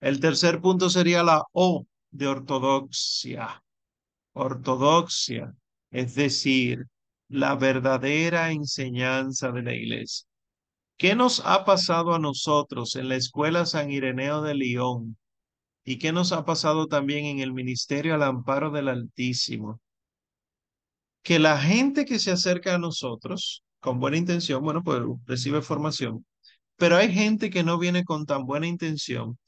[0.00, 3.62] El tercer punto sería la O de ortodoxia.
[4.32, 5.54] Ortodoxia,
[5.90, 6.86] es decir,
[7.28, 10.26] la verdadera enseñanza de la iglesia.
[10.96, 15.18] ¿Qué nos ha pasado a nosotros en la Escuela San Ireneo de León
[15.90, 19.80] ¿Y qué nos ha pasado también en el ministerio al amparo del Altísimo?
[21.22, 26.26] Que la gente que se acerca a nosotros con buena intención, bueno, pues recibe formación,
[26.76, 29.38] pero hay gente que no viene con tan buena intención,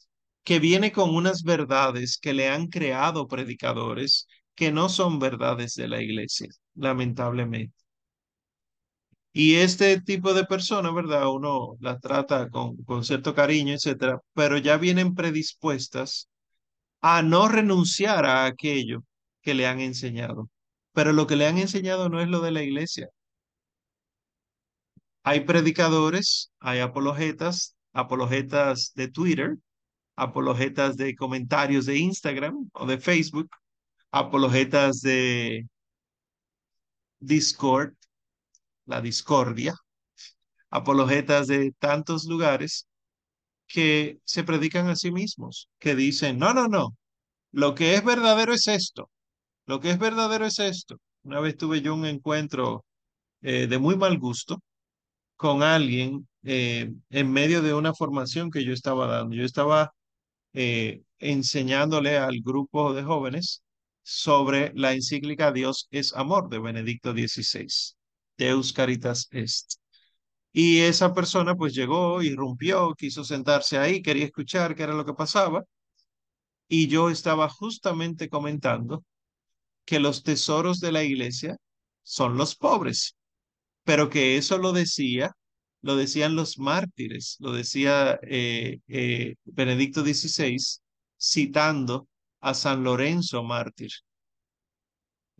[0.45, 5.89] que viene con unas verdades que le han creado predicadores que no son verdades de
[5.89, 7.75] la iglesia, lamentablemente.
[9.33, 11.29] Y este tipo de personas, ¿verdad?
[11.29, 16.30] Uno las trata con, con cierto cariño, etcétera, pero ya vienen predispuestas
[17.01, 19.05] a no renunciar a aquello
[19.43, 20.51] que le han enseñado.
[20.93, 23.09] Pero lo que le han enseñado no es lo de la iglesia.
[25.23, 29.57] Hay predicadores, hay apologetas, apologetas de Twitter,
[30.17, 33.49] apologetas de comentarios de Instagram o de Facebook,
[34.11, 35.67] apologetas de
[37.21, 37.95] Discord,
[38.87, 39.75] la discordia,
[40.71, 42.89] apologetas de tantos lugares
[43.73, 46.97] que se predican a sí mismos, que dicen, no, no, no,
[47.53, 49.11] lo que es verdadero es esto,
[49.67, 50.99] lo que es verdadero es esto.
[51.25, 52.85] Una vez tuve yo un encuentro
[53.43, 54.61] eh, de muy mal gusto
[55.37, 59.37] con alguien eh, en medio de una formación que yo estaba dando.
[59.37, 59.93] Yo estaba
[60.55, 63.63] eh, enseñándole al grupo de jóvenes
[64.03, 67.69] sobre la encíclica Dios es amor de Benedicto XVI,
[68.39, 69.80] Deus Caritas Est.
[70.53, 75.15] Y esa persona pues llegó, irrumpió, quiso sentarse ahí, quería escuchar qué era lo que
[75.15, 75.65] pasaba.
[76.69, 79.05] Y yo estaba justamente comentando
[79.85, 81.57] que los tesoros de la iglesia
[82.03, 83.17] son los pobres,
[83.85, 85.33] pero que eso lo decía,
[85.83, 90.57] lo decían los mártires, lo decía eh, eh, Benedicto XVI,
[91.19, 92.09] citando
[92.41, 93.91] a San Lorenzo mártir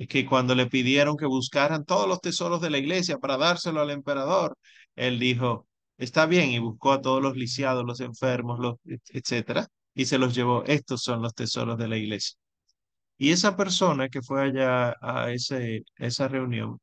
[0.09, 3.91] que cuando le pidieron que buscaran todos los tesoros de la iglesia para dárselo al
[3.91, 4.57] emperador,
[5.07, 5.67] él dijo,
[5.99, 8.77] está bien, y buscó a todos los lisiados, los enfermos, los,
[9.11, 10.65] etcétera, y se los llevó.
[10.67, 12.37] Estos son los tesoros de la iglesia.
[13.19, 16.81] Y esa persona que fue allá a ese, esa reunión,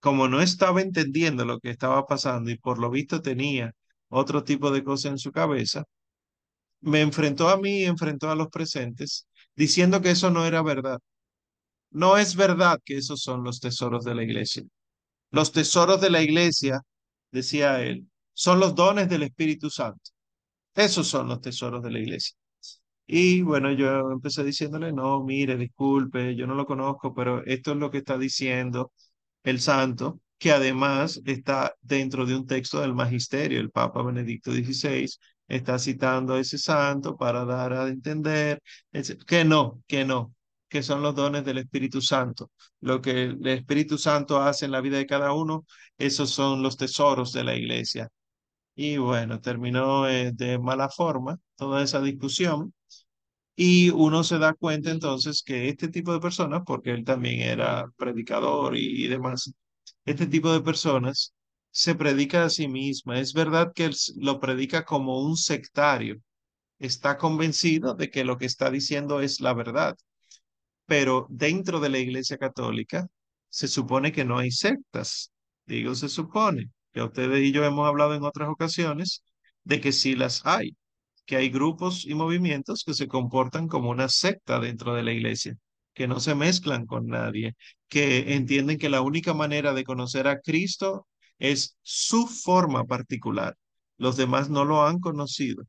[0.00, 3.72] como no estaba entendiendo lo que estaba pasando y por lo visto tenía
[4.08, 5.84] otro tipo de cosas en su cabeza,
[6.80, 10.98] me enfrentó a mí y enfrentó a los presentes diciendo que eso no era verdad.
[11.90, 14.64] No es verdad que esos son los tesoros de la iglesia.
[15.30, 16.80] Los tesoros de la iglesia,
[17.32, 20.10] decía él, son los dones del Espíritu Santo.
[20.74, 22.36] Esos son los tesoros de la iglesia.
[23.06, 27.78] Y bueno, yo empecé diciéndole, no, mire, disculpe, yo no lo conozco, pero esto es
[27.78, 28.92] lo que está diciendo
[29.44, 33.60] el santo, que además está dentro de un texto del magisterio.
[33.60, 35.08] El Papa Benedicto XVI
[35.48, 38.62] está citando a ese santo para dar a entender
[39.26, 40.34] que no, que no,
[40.72, 42.50] que son los dones del Espíritu Santo.
[42.80, 45.66] Lo que el Espíritu Santo hace en la vida de cada uno,
[45.98, 48.08] esos son los tesoros de la iglesia.
[48.74, 52.74] Y bueno, terminó eh, de mala forma toda esa discusión.
[53.56, 57.86] Y uno se da cuenta entonces que este tipo de personas, porque él también era
[57.96, 59.52] predicador y, demás,
[60.06, 61.34] este tipo de personas
[61.70, 63.18] se predica a sí misma.
[63.20, 66.16] Es verdad que él lo predica como un sectario,
[66.78, 69.96] está convencido de que lo que está diciendo es la verdad.
[70.92, 73.08] Pero dentro de la Iglesia Católica
[73.48, 75.32] se supone que no hay sectas.
[75.64, 76.70] Digo, se supone.
[76.92, 79.24] Que ustedes y yo hemos hablado en otras ocasiones
[79.64, 80.76] de que sí las hay,
[81.24, 85.56] que hay grupos y movimientos que se comportan como una secta dentro de la iglesia,
[85.94, 87.54] que no se mezclan con nadie,
[87.88, 91.06] que entienden que la única manera de conocer a Cristo
[91.38, 93.56] es su forma particular.
[93.96, 95.64] Los demás no lo han conocido.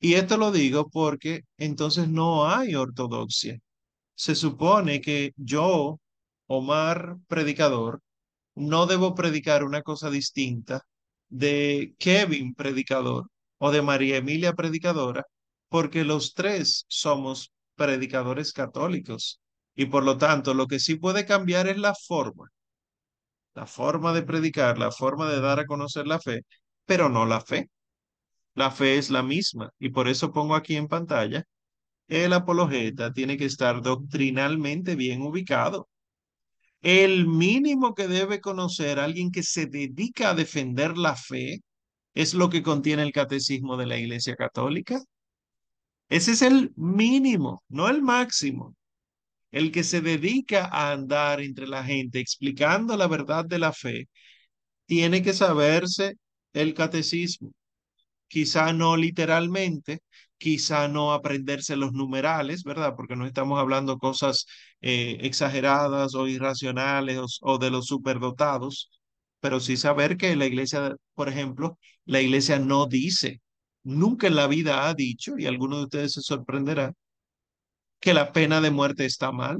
[0.00, 3.60] Y esto lo digo porque entonces no hay ortodoxia.
[4.20, 5.98] Se supone que yo,
[6.46, 8.02] Omar, predicador,
[8.54, 10.82] no debo predicar una cosa distinta
[11.30, 13.28] de Kevin, predicador,
[13.58, 15.24] o de María Emilia, predicadora,
[15.70, 19.40] porque los tres somos predicadores católicos.
[19.74, 22.46] Y por lo tanto, lo que sí puede cambiar es la forma,
[23.54, 26.42] la forma de predicar, la forma de dar a conocer la fe,
[26.84, 27.70] pero no la fe.
[28.54, 31.44] La fe es la misma y por eso pongo aquí en pantalla,
[32.10, 35.88] el apologeta tiene que estar doctrinalmente bien ubicado.
[36.82, 41.60] El mínimo que debe conocer alguien que se dedica a defender la fe
[42.14, 45.00] es lo que contiene el catecismo de la Iglesia Católica.
[46.08, 48.74] Ese es el mínimo, no el máximo.
[49.52, 54.08] El que se dedica a andar entre la gente explicando la verdad de la fe,
[54.86, 56.16] tiene que saberse
[56.52, 57.52] el catecismo.
[58.28, 60.00] Quizá no literalmente,
[60.40, 62.94] quizá no aprenderse los numerales, ¿verdad?
[62.96, 64.46] Porque no estamos hablando cosas
[64.80, 68.90] eh, exageradas o irracionales o, de los superdotados,
[69.40, 73.40] pero sí saber que la iglesia, por ejemplo, la iglesia no dice,
[73.84, 76.92] nunca en la vida ha dicho, y alguno de ustedes se sorprenderá,
[78.00, 79.58] que la pena de muerte está mal.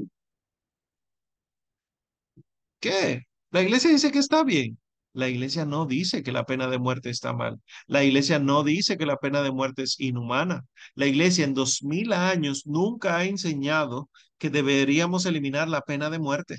[2.79, 3.23] ¿Qué?
[3.51, 4.77] La iglesia dice que está bien.
[5.13, 7.59] La iglesia no dice que la pena de muerte está mal.
[7.87, 10.65] La iglesia no dice que la pena de muerte es inhumana.
[10.95, 16.19] La iglesia en dos mil años nunca ha enseñado que deberíamos eliminar la pena de
[16.19, 16.57] muerte.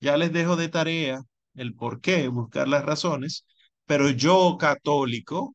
[0.00, 1.20] Ya les dejo de tarea
[1.54, 3.44] el por qué, buscar las razones,
[3.86, 5.54] pero yo católico,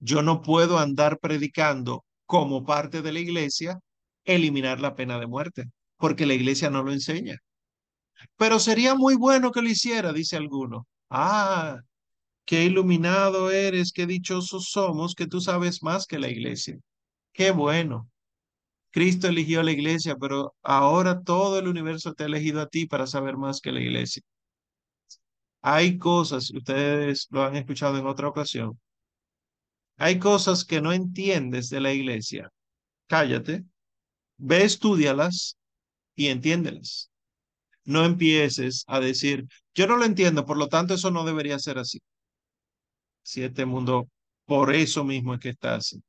[0.00, 3.78] yo no puedo andar predicando como parte de la iglesia
[4.24, 5.64] eliminar la pena de muerte,
[5.96, 7.38] porque la iglesia no lo enseña.
[8.36, 10.86] Pero sería muy bueno que lo hiciera, dice alguno.
[11.10, 11.80] Ah,
[12.44, 16.78] qué iluminado eres, qué dichosos somos, que tú sabes más que la iglesia.
[17.32, 18.10] Qué bueno.
[18.90, 22.86] Cristo eligió a la iglesia, pero ahora todo el universo te ha elegido a ti
[22.86, 24.22] para saber más que la iglesia.
[25.62, 28.78] Hay cosas, ustedes lo han escuchado en otra ocasión,
[29.96, 32.50] hay cosas que no entiendes de la iglesia.
[33.08, 33.64] Cállate,
[34.38, 35.56] ve, estudialas
[36.14, 37.10] y entiéndelas.
[37.88, 41.78] No empieces a decir, yo no lo entiendo, por lo tanto eso no debería ser
[41.78, 42.00] así.
[43.22, 44.08] Si este mundo,
[44.44, 46.02] por eso mismo es que está así.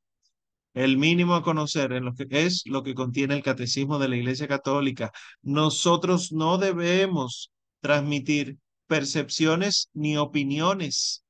[0.74, 4.16] El mínimo a conocer en lo que es lo que contiene el catecismo de la
[4.16, 5.10] Iglesia Católica.
[5.40, 11.24] Nosotros no debemos transmitir percepciones ni opiniones,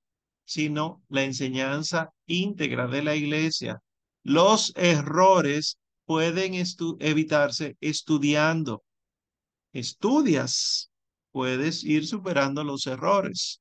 [0.45, 3.79] sino la enseñanza íntegra de la Iglesia.
[4.25, 6.55] Los errores pueden
[6.99, 8.83] evitarse estudiando.
[9.73, 10.91] Estudias,
[11.31, 13.61] puedes ir superando los errores.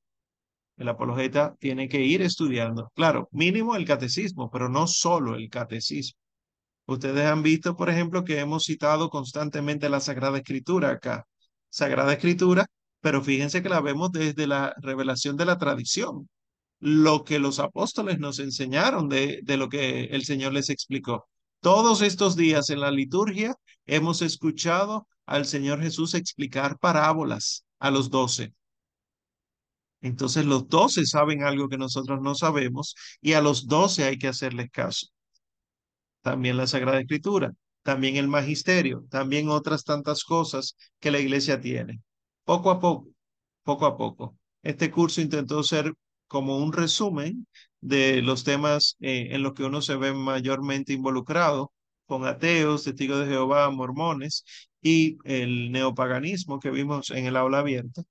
[0.76, 2.90] El apologeta tiene que ir estudiando.
[2.94, 6.18] Claro, mínimo el catecismo, pero no solo el catecismo.
[6.86, 11.26] Ustedes han visto, por ejemplo, que hemos citado constantemente la Sagrada Escritura acá.
[11.68, 12.66] Sagrada Escritura,
[13.00, 16.28] pero fíjense que la vemos desde la revelación de la tradición.
[16.80, 21.28] Lo que los apóstoles nos enseñaron de, de lo que el Señor les explicó.
[21.60, 28.08] Todos estos días en la liturgia hemos escuchado al Señor Jesús explicar parábolas a los
[28.08, 28.54] doce.
[30.00, 34.28] Entonces los doce saben algo que nosotros no sabemos y a los doce hay que
[34.28, 35.08] hacerles caso.
[36.22, 42.00] También la Sagrada Escritura, también el Magisterio, también otras tantas cosas que la iglesia tiene.
[42.44, 43.08] Poco a poco,
[43.62, 44.36] poco a poco.
[44.62, 45.92] Este curso intentó ser
[46.26, 47.46] como un resumen
[47.80, 51.72] de los temas eh, en los que uno se ve mayormente involucrado,
[52.06, 54.44] con ateos, testigos de Jehová, mormones
[54.82, 58.02] y el neopaganismo que vimos en el aula abierta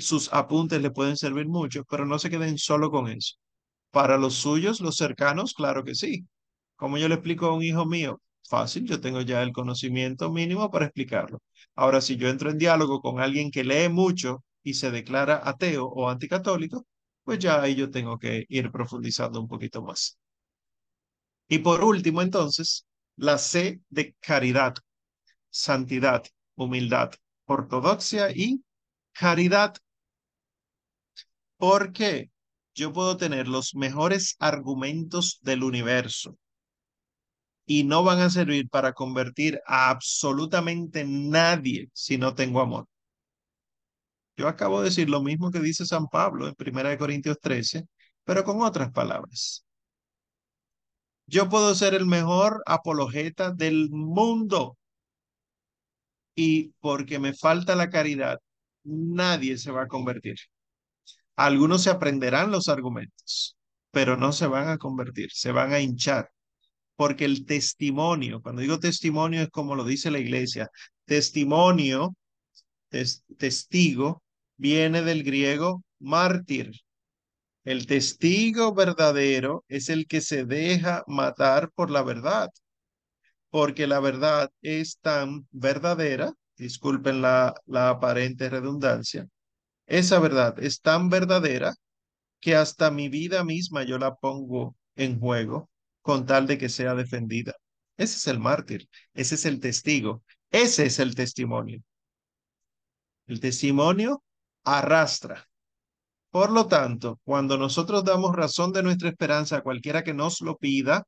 [0.00, 3.36] sus apuntes le pueden servir mucho, pero no se queden solo con eso.
[3.90, 6.26] Para los suyos, los cercanos, claro que sí.
[6.76, 10.70] Como yo le explico a un hijo mío, fácil, yo tengo ya el conocimiento mínimo
[10.70, 11.40] para explicarlo.
[11.76, 15.86] Ahora, si yo entro en diálogo con alguien que lee mucho y se declara ateo
[15.86, 16.86] o anticatólico,
[17.30, 20.18] pues ya ahí yo tengo que ir profundizando un poquito más.
[21.48, 24.74] Y por último, entonces, la C de caridad,
[25.48, 26.24] santidad,
[26.56, 27.12] humildad,
[27.44, 28.64] ortodoxia y
[29.12, 29.76] caridad.
[31.56, 32.32] ¿Por qué?
[32.74, 36.36] Yo puedo tener los mejores argumentos del universo
[37.64, 42.88] y no van a servir para convertir a absolutamente nadie si no tengo amor.
[44.40, 47.84] Yo acabo de decir lo mismo que dice San Pablo en 1 Corintios 13,
[48.24, 49.66] pero con otras palabras.
[51.26, 54.78] Yo puedo ser el mejor apologeta del mundo
[56.34, 58.38] y porque me falta la caridad,
[58.82, 60.36] nadie se va a convertir.
[61.36, 63.58] Algunos se aprenderán los argumentos,
[63.90, 66.30] pero no se van a convertir, se van a hinchar
[66.96, 70.70] porque el testimonio, cuando digo testimonio es como lo dice la iglesia,
[71.04, 72.14] testimonio,
[73.38, 74.22] testigo,
[74.60, 76.72] viene del griego mártir.
[77.64, 82.50] El testigo verdadero es el que se deja matar por la verdad,
[83.48, 89.26] porque la verdad es tan verdadera, disculpen la, aparente redundancia,
[89.86, 91.74] esa verdad es tan verdadera
[92.40, 95.70] que hasta mi vida misma yo la pongo en juego
[96.02, 97.54] con tal de que sea defendida.
[97.96, 101.82] Ese es el mártir, ese es el testigo, ese es el testimonio.
[103.26, 104.22] El testimonio
[104.64, 105.46] arrastra.
[106.30, 110.56] Por lo tanto, cuando nosotros damos razón de nuestra esperanza a cualquiera que nos lo
[110.56, 111.04] pida,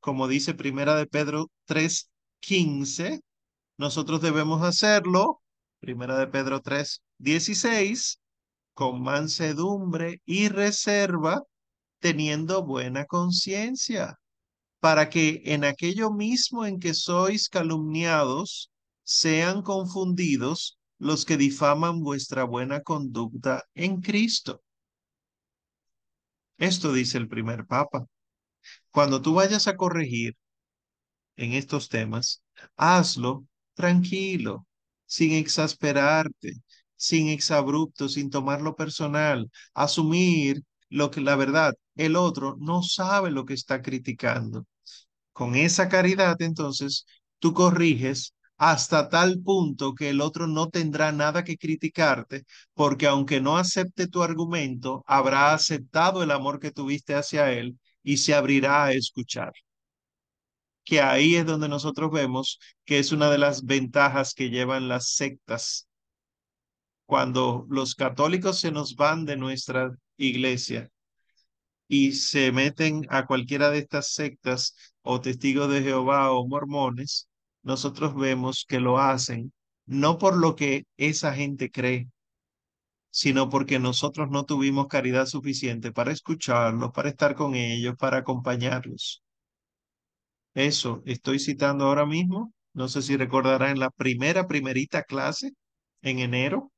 [0.00, 3.20] como dice Primera de Pedro 3:15,
[3.78, 5.42] nosotros debemos hacerlo,
[5.80, 8.20] Primera de Pedro 3:16,
[8.74, 11.42] con mansedumbre y reserva,
[12.00, 14.18] teniendo buena conciencia
[14.80, 18.70] para que en aquello mismo en que sois calumniados,
[19.04, 24.62] sean confundidos los que difaman vuestra buena conducta en Cristo.
[26.58, 28.06] Esto dice el primer papa.
[28.90, 30.36] Cuando tú vayas a corregir
[31.36, 32.42] en estos temas,
[32.76, 34.66] hazlo tranquilo,
[35.06, 36.54] sin exasperarte,
[36.96, 43.44] sin exabrupto, sin tomarlo personal, asumir lo que la verdad, el otro no sabe lo
[43.44, 44.66] que está criticando.
[45.32, 47.06] Con esa caridad, entonces,
[47.38, 52.44] tú corriges hasta tal punto que el otro no tendrá nada que criticarte,
[52.74, 58.18] porque aunque no acepte tu argumento, habrá aceptado el amor que tuviste hacia él y
[58.18, 59.52] se abrirá a escuchar.
[60.84, 65.10] Que ahí es donde nosotros vemos que es una de las ventajas que llevan las
[65.10, 65.86] sectas.
[67.06, 70.90] Cuando los católicos se nos van de nuestra iglesia,
[71.88, 77.27] y se meten a cualquiera de estas sectas o testigos de Jehová o mormones,
[77.68, 79.52] nosotros vemos que lo hacen
[79.86, 82.08] no por lo que esa gente cree,
[83.10, 89.22] sino porque nosotros no tuvimos caridad suficiente para escucharlos, para estar con ellos, para acompañarlos.
[90.54, 92.52] Eso estoy citando ahora mismo.
[92.74, 95.52] No sé si recordarán en la primera, primerita clase
[96.02, 96.72] en enero.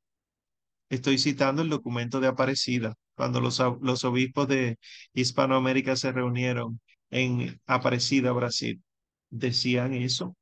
[0.89, 4.77] Estoy citando el documento de Aparecida, cuando los, los obispos de
[5.13, 8.81] Hispanoamérica se reunieron en Aparecida, Brasil.
[9.29, 10.35] Decían eso.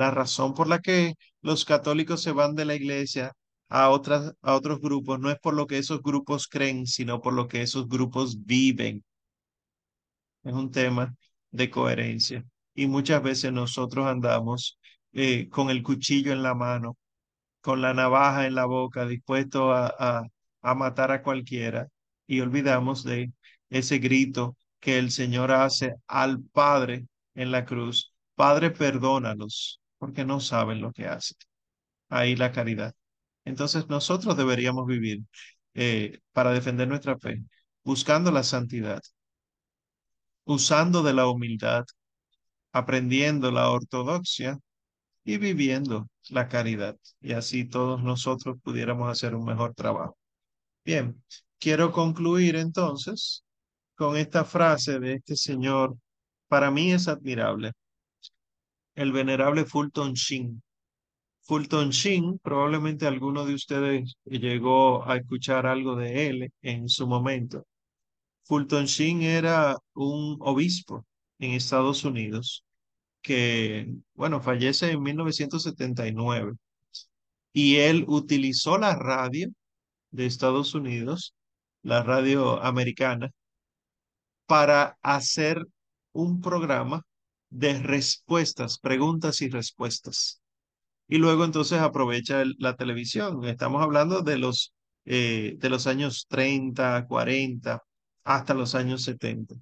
[0.00, 3.32] La razón por la que los católicos se van de la iglesia
[3.68, 7.34] a, otras, a otros grupos no es por lo que esos grupos creen, sino por
[7.34, 9.04] lo que esos grupos viven.
[10.42, 11.14] Es un tema
[11.50, 12.44] de coherencia.
[12.74, 14.78] Y muchas veces nosotros andamos
[15.12, 16.96] eh, con el cuchillo en la mano
[17.60, 20.24] con la navaja en la boca, dispuesto a,
[20.62, 21.88] a, matar a cualquiera,
[22.26, 23.32] y olvidamos de
[23.70, 28.12] ese grito que el Señor hace al Padre en la cruz.
[28.34, 31.38] Padre, perdónalos, porque no saben lo que hacen.
[32.10, 32.94] Ahí la caridad.
[33.46, 35.22] Entonces nosotros deberíamos vivir
[35.74, 37.42] eh, para defender nuestra fe,
[37.84, 39.00] buscando la santidad,
[40.44, 41.84] usando de la humildad,
[42.72, 44.58] aprendiendo la ortodoxia
[45.24, 46.96] y viviendo la caridad.
[47.20, 50.16] Y así todos nosotros pudiéramos hacer un mejor trabajo.
[50.84, 51.22] Bien,
[51.58, 53.44] quiero concluir entonces
[53.96, 55.96] con esta frase de este señor.
[56.48, 57.72] Para mí es admirable.
[59.00, 60.62] El venerable Fulton Sheen.
[61.40, 67.66] Fulton Sheen, probablemente alguno de ustedes llegó a escuchar algo de él en su momento.
[68.44, 71.06] Fulton Sheen era un obispo
[71.38, 72.62] en Estados Unidos
[73.22, 76.52] que, bueno, fallece en 1979
[77.54, 79.48] y él utilizó la radio
[80.10, 81.34] de Estados Unidos,
[81.82, 83.30] la radio americana,
[84.46, 85.64] para hacer
[86.12, 87.02] un programa
[87.50, 90.40] de respuestas, preguntas y respuestas.
[91.08, 93.44] Y luego entonces aprovecha la televisión.
[93.44, 94.72] Estamos hablando de los,
[95.04, 97.82] eh, de los años 30, 40,
[98.24, 99.56] hasta los años 70.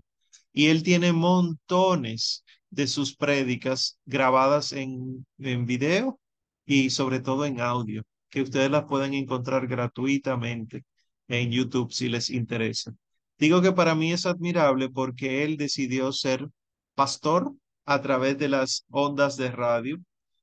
[0.53, 6.20] Y él tiene montones de sus prédicas grabadas en, en video
[6.66, 10.84] y sobre todo en audio, que ustedes las pueden encontrar gratuitamente
[11.28, 12.93] en YouTube si les interesa.
[13.39, 16.49] Digo que para mí es admirable porque él decidió ser
[16.95, 17.55] pastor
[17.89, 19.97] a través de las ondas de radio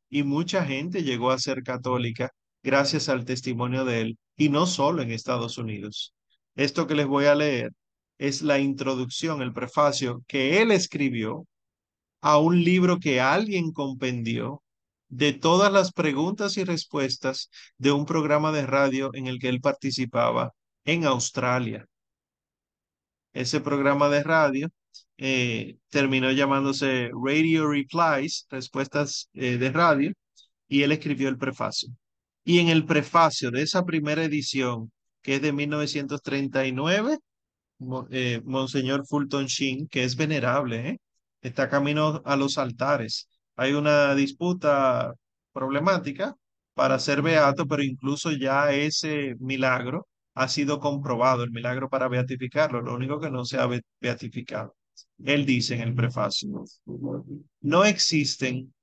[0.10, 2.32] y mucha gente llegó a ser católica
[2.64, 6.16] gracias al testimonio de él y no solo en Estados Unidos.
[6.56, 7.72] Esto que les voy a leer
[8.18, 11.46] es la introducción, el prefacio que él escribió
[12.20, 14.64] a un libro que alguien compendió
[15.08, 19.62] de todas las preguntas y respuestas de un programa de radio en el que él
[19.62, 20.52] participaba
[20.84, 21.86] en Australia.
[23.34, 24.70] Ese programa de radio
[25.18, 30.12] eh, terminó llamándose Radio Replies, respuestas eh, de radio,
[30.68, 31.90] y él escribió el prefacio.
[32.44, 34.92] Y en el prefacio de esa primera edición,
[35.22, 37.18] que es de 1939,
[38.12, 41.00] eh, Monseñor Fulton Sheen, que es venerable, ¿eh?
[41.42, 43.28] está camino a los altares.
[43.56, 45.14] Hay una disputa
[45.54, 46.36] problemática
[46.74, 52.82] para ser beato, pero incluso ya ese milagro ha sido comprobado, el milagro para beatificarlo,
[52.82, 53.68] lo único que no se ha
[54.02, 54.76] beatificado.
[55.24, 56.66] Él dice en el prefacio,
[57.62, 58.74] no existen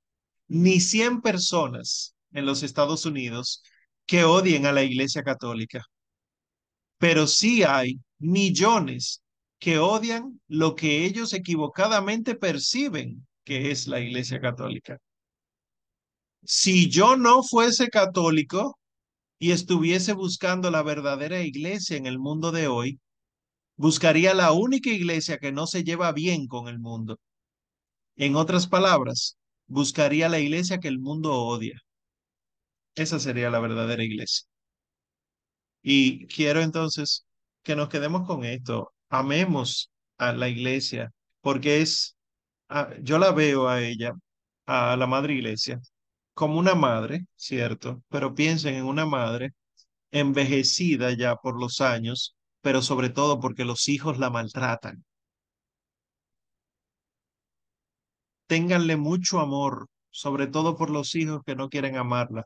[0.47, 3.63] ni 100 personas en los Estados Unidos
[4.05, 5.85] que odien a la Iglesia Católica,
[6.97, 9.21] pero sí hay millones
[9.59, 14.99] que odian lo que ellos equivocadamente perciben que es la Iglesia Católica.
[16.43, 18.77] Si yo no fuese católico
[19.39, 22.99] y estuviese buscando la verdadera iglesia en el mundo de hoy,
[23.75, 27.19] buscaría la única iglesia que no se lleva bien con el mundo.
[28.15, 31.79] En otras palabras, buscaría la iglesia que el mundo odia.
[32.95, 34.47] Esa sería la verdadera iglesia.
[35.81, 37.25] Y quiero entonces
[37.63, 38.93] que nos quedemos con esto.
[39.09, 41.11] Amemos a la iglesia,
[41.41, 42.15] porque es,
[42.69, 44.13] ah, yo la veo a ella,
[44.65, 45.79] a la madre iglesia,
[46.33, 48.03] como una madre, ¿cierto?
[48.09, 49.51] Pero piensen en una madre
[50.11, 55.03] envejecida ya por los años, pero sobre todo porque los hijos la maltratan.
[58.47, 62.45] Ténganle mucho amor, sobre todo por los hijos que no quieren amarla,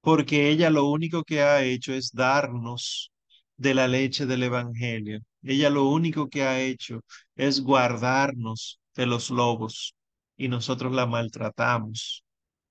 [0.00, 3.12] porque ella lo único que ha hecho es darnos
[3.56, 5.20] de la leche del Evangelio.
[5.42, 7.00] Ella lo único que ha hecho
[7.36, 9.94] es guardarnos de los lobos
[10.36, 12.24] y nosotros la maltratamos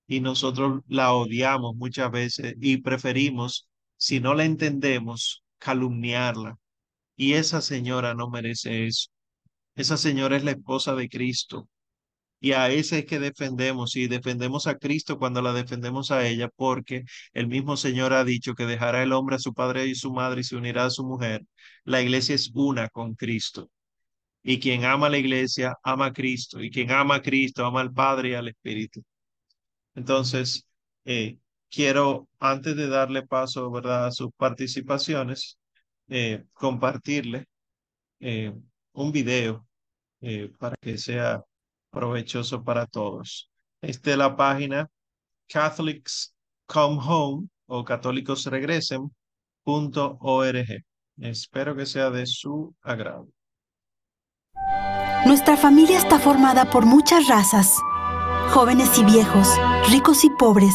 [0.08, 6.56] y nosotros la odiamos muchas veces y preferimos, si no la entendemos, calumniarla.
[7.16, 9.10] Y esa señora no merece eso.
[9.76, 11.68] Esa señora es la esposa de Cristo.
[12.40, 16.48] Y a ese es que defendemos y defendemos a Cristo cuando la defendemos a ella,
[16.56, 20.12] porque el mismo Señor ha dicho que dejará el hombre a su padre y su
[20.12, 21.44] madre y se unirá a su mujer.
[21.84, 23.70] La iglesia es una con Cristo.
[24.42, 26.62] Y quien ama la iglesia, ama a Cristo.
[26.62, 29.02] Y quien ama a Cristo, ama al Padre y al Espíritu.
[29.94, 30.66] Entonces,
[31.04, 31.38] eh,
[31.70, 35.58] quiero, antes de darle paso, a sus participaciones,
[36.08, 37.46] eh, compartirle
[38.20, 38.52] eh,
[38.92, 39.66] un video
[40.58, 41.42] para que sea
[41.90, 43.50] provechoso para todos.
[43.80, 44.88] Esta es la página
[45.48, 46.34] Catholics
[46.66, 49.10] Come Home o católicos regresen
[51.20, 53.28] Espero que sea de su agrado.
[55.26, 57.76] Nuestra familia está formada por muchas razas,
[58.50, 59.48] jóvenes y viejos,
[59.90, 60.74] ricos y pobres,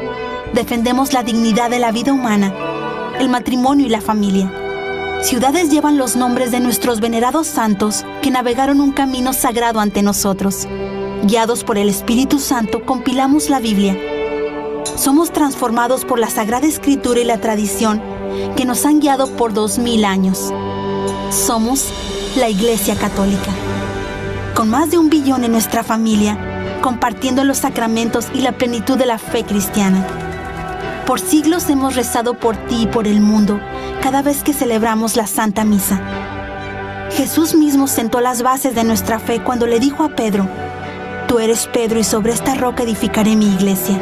[0.53, 2.53] Defendemos la dignidad de la vida humana,
[3.19, 4.51] el matrimonio y la familia
[5.23, 10.67] ciudades llevan los nombres de nuestros venerados santos que navegaron un camino sagrado ante nosotros.
[11.23, 13.97] Guiados por el Espíritu Santo, compilamos la Biblia.
[14.95, 18.01] Somos transformados por la Sagrada Escritura y la tradición
[18.55, 20.51] que nos han guiado por dos mil años.
[21.29, 21.87] Somos
[22.35, 23.51] la Iglesia Católica.
[24.55, 29.05] Con más de un billón en nuestra familia, compartiendo los sacramentos y la plenitud de
[29.05, 30.20] la fe cristiana.
[31.11, 33.59] Por siglos hemos rezado por ti y por el mundo
[34.01, 35.99] cada vez que celebramos la Santa Misa.
[37.11, 40.47] Jesús mismo sentó las bases de nuestra fe cuando le dijo a Pedro,
[41.27, 43.99] Tú eres Pedro y sobre esta roca edificaré mi iglesia.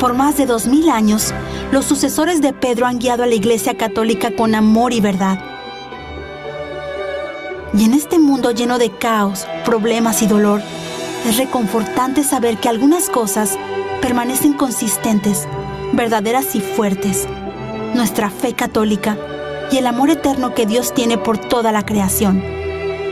[0.00, 1.34] Por más de dos mil años,
[1.70, 5.38] los sucesores de Pedro han guiado a la Iglesia Católica con amor y verdad.
[7.74, 10.62] Y en este mundo lleno de caos, problemas y dolor,
[11.28, 13.58] es reconfortante saber que algunas cosas
[14.00, 15.46] permanecen consistentes,
[15.92, 17.26] verdaderas y fuertes
[17.94, 19.16] nuestra fe católica
[19.70, 22.42] y el amor eterno que Dios tiene por toda la creación.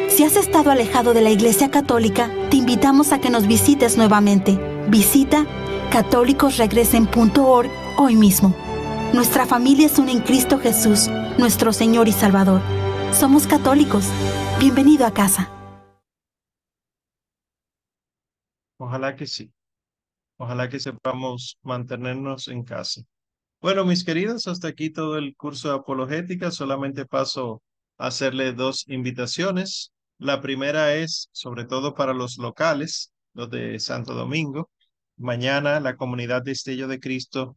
[0.08, 4.58] Si has estado alejado de la Iglesia Católica, te invitamos a que nos visites nuevamente.
[4.88, 5.44] Visita
[5.90, 8.54] católicosregresen.org hoy mismo.
[9.12, 11.08] Nuestra familia es una en Cristo Jesús,
[11.38, 12.60] nuestro Señor y Salvador.
[13.12, 14.06] Somos católicos.
[14.58, 15.50] Bienvenido a casa.
[18.78, 19.52] Ojalá que sí.
[20.38, 23.02] Ojalá que sepamos mantenernos en casa.
[23.60, 26.50] Bueno, mis queridos, hasta aquí todo el curso de apologética.
[26.50, 27.62] Solamente paso
[27.98, 29.92] a hacerle dos invitaciones.
[30.18, 34.70] La primera es, sobre todo para los locales, los de Santo Domingo.
[35.16, 37.56] Mañana la comunidad de Estello de Cristo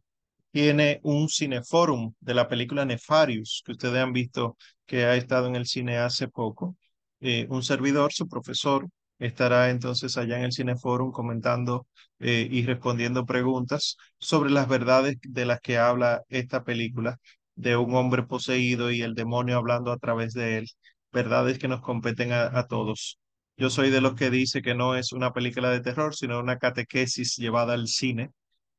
[0.50, 4.56] tiene un cineforum de la película Nefarius, que ustedes han visto
[4.86, 6.76] que ha estado en el cine hace poco.
[7.20, 11.86] Eh, un servidor, su profesor, estará entonces allá en el Cineforum comentando
[12.20, 17.18] eh, y respondiendo preguntas sobre las verdades de las que habla esta película,
[17.54, 20.68] de un hombre poseído y el demonio hablando a través de él,
[21.12, 23.18] verdades que nos competen a, a todos.
[23.56, 26.58] Yo soy de los que dice que no es una película de terror, sino una
[26.58, 28.30] catequesis llevada al cine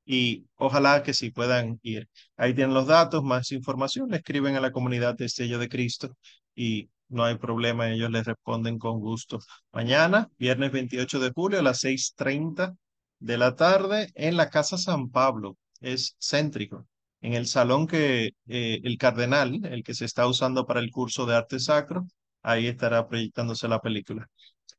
[0.06, 2.08] y ojalá que sí puedan ir.
[2.38, 6.18] Ahí tienen los datos, más información, escriben a la comunidad de Estrella de Cristo
[6.56, 9.40] y no hay problema, ellos les responden con gusto.
[9.72, 12.76] Mañana, viernes 28 de julio a las 6.30
[13.22, 16.88] de la tarde en la Casa San Pablo, es céntrico,
[17.22, 21.26] en el salón que eh, el cardenal, el que se está usando para el curso
[21.26, 22.06] de arte sacro,
[22.42, 24.28] ahí estará proyectándose la película.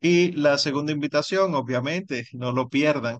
[0.00, 3.18] Y la segunda invitación, obviamente, no lo pierdan,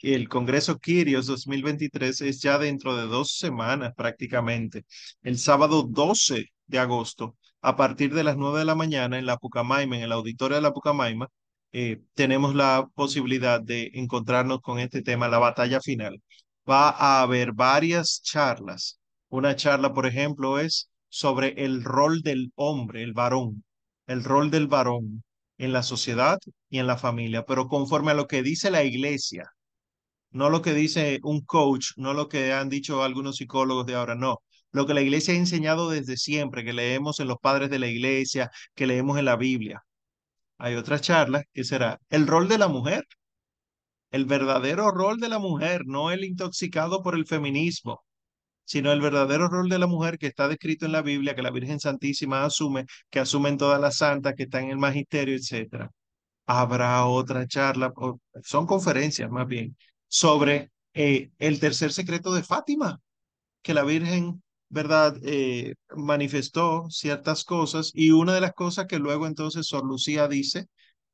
[0.00, 4.84] el Congreso Quirios 2023 es ya dentro de dos semanas prácticamente,
[5.22, 9.38] el sábado 12 de agosto a partir de las 9 de la mañana en la
[9.38, 11.28] Pucamaima, en el auditorio de la Pucamaima,
[11.74, 16.22] eh, tenemos la posibilidad de encontrarnos con este tema, la batalla final.
[16.70, 19.00] Va a haber varias charlas.
[19.28, 23.64] Una charla, por ejemplo, es sobre el rol del hombre, el varón,
[24.06, 25.24] el rol del varón
[25.58, 26.38] en la sociedad
[26.70, 29.50] y en la familia, pero conforme a lo que dice la iglesia,
[30.30, 34.14] no lo que dice un coach, no lo que han dicho algunos psicólogos de ahora,
[34.14, 34.38] no,
[34.72, 37.88] lo que la iglesia ha enseñado desde siempre, que leemos en los padres de la
[37.88, 39.82] iglesia, que leemos en la Biblia.
[40.58, 43.04] Hay otra charla que será el rol de la mujer,
[44.10, 48.04] el verdadero rol de la mujer, no el intoxicado por el feminismo,
[48.64, 51.50] sino el verdadero rol de la mujer que está descrito en la Biblia, que la
[51.50, 55.90] Virgen Santísima asume, que asumen todas las santas que están en el magisterio, etc.
[56.46, 57.92] Habrá otra charla,
[58.42, 59.76] son conferencias más bien,
[60.08, 63.00] sobre eh, el tercer secreto de Fátima,
[63.62, 64.43] que la Virgen
[64.74, 65.16] ¿verdad?
[65.22, 70.66] Eh, manifestó ciertas cosas y una de las cosas que luego entonces Sor Lucía dice,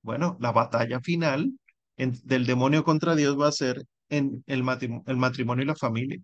[0.02, 1.52] bueno, la batalla final
[1.96, 4.64] del demonio contra Dios va a ser en el,
[5.06, 6.18] el matrimonio y la familia.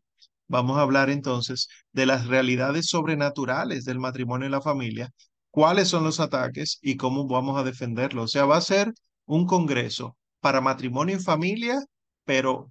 [0.48, 5.10] Vamos a hablar entonces de las realidades sobrenaturales del matrimonio y la familia,
[5.50, 8.22] cuáles son los ataques y cómo vamos a defenderlo.
[8.24, 8.92] O sea, va a ser
[9.26, 11.78] un congreso para matrimonio y familia,
[12.24, 12.70] pero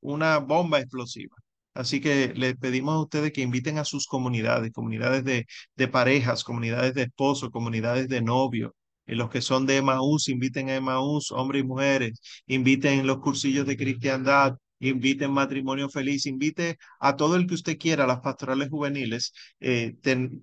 [0.00, 1.36] una bomba explosiva.
[1.78, 6.92] Así que les pedimos a ustedes que inviten a sus comunidades, comunidades de, parejas, comunidades
[6.94, 8.72] de esposos, comunidades de novios,
[9.06, 13.64] y los que son de Emaús, inviten a Emaús, hombres y mujeres, inviten los cursillos
[13.64, 19.32] de cristiandad, inviten matrimonio feliz, invite a todo el que usted quiera, las pastorales juveniles.
[19.60, 19.94] Eh,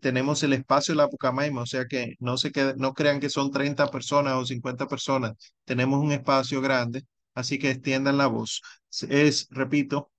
[0.01, 3.51] tenemos el espacio de la Pucamaima, o sea que no, se no crean que son
[3.51, 5.33] 30 personas o 50 personas,
[5.65, 8.61] tenemos un espacio grande, así que extiendan la voz.
[9.09, 10.11] Es, repito,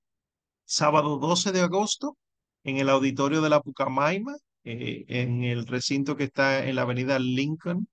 [0.67, 2.17] sábado 12 de agosto
[2.65, 7.19] en el auditorio de la Pucamaima, eh, en el recinto que está en la avenida
[7.19, 7.89] Lincoln.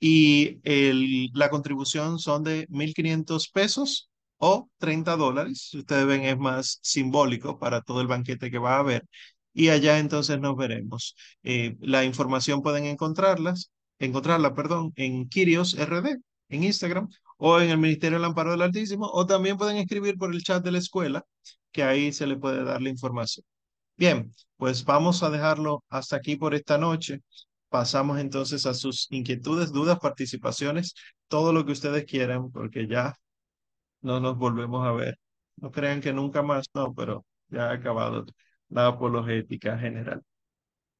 [0.00, 5.72] Y el, la contribución son de 1.500 pesos o 30 dólares.
[5.74, 9.06] Ustedes ven, es más simbólico para todo el banquete que va a haber.
[9.54, 11.14] Y allá entonces nos veremos.
[11.42, 16.16] Eh, la información pueden encontrarlas, encontrarla, perdón, en Kirios RD,
[16.48, 20.34] en Instagram, o en el Ministerio del Amparo del Altísimo, o también pueden escribir por
[20.34, 21.24] el chat de la escuela
[21.72, 23.44] que ahí se le puede dar la información.
[23.96, 27.22] Bien, pues vamos a dejarlo hasta aquí por esta noche.
[27.68, 30.94] Pasamos entonces a sus inquietudes, dudas, participaciones,
[31.28, 33.14] todo lo que ustedes quieran, porque ya
[34.00, 35.18] no nos volvemos a ver.
[35.56, 38.26] No crean que nunca más, no, pero ya ha acabado
[38.68, 40.22] la apologética general.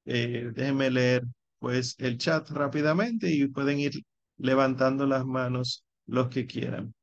[0.05, 1.23] Eh, déjenme leer
[1.59, 4.03] pues el chat rápidamente y pueden ir
[4.37, 6.95] levantando las manos los que quieran.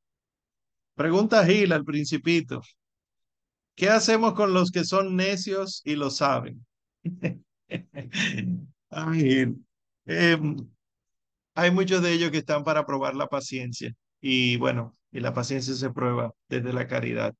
[0.95, 2.61] Pregunta Gil al principito.
[3.75, 6.65] ¿Qué hacemos con los que son necios y lo saben?
[10.05, 10.55] Em,
[11.55, 15.73] hay muchos de ellos que están para probar la paciencia y bueno, y la paciencia
[15.75, 17.35] se prueba desde la caridad.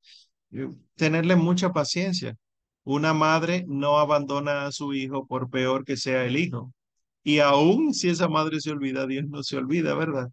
[0.96, 2.36] Tenerle mucha paciencia.
[2.84, 6.74] una madre no abandona a su hijo por peor que sea el hijo.
[7.24, 10.30] Y aún si esa madre se olvida, Dios no se olvida, ¿verdad?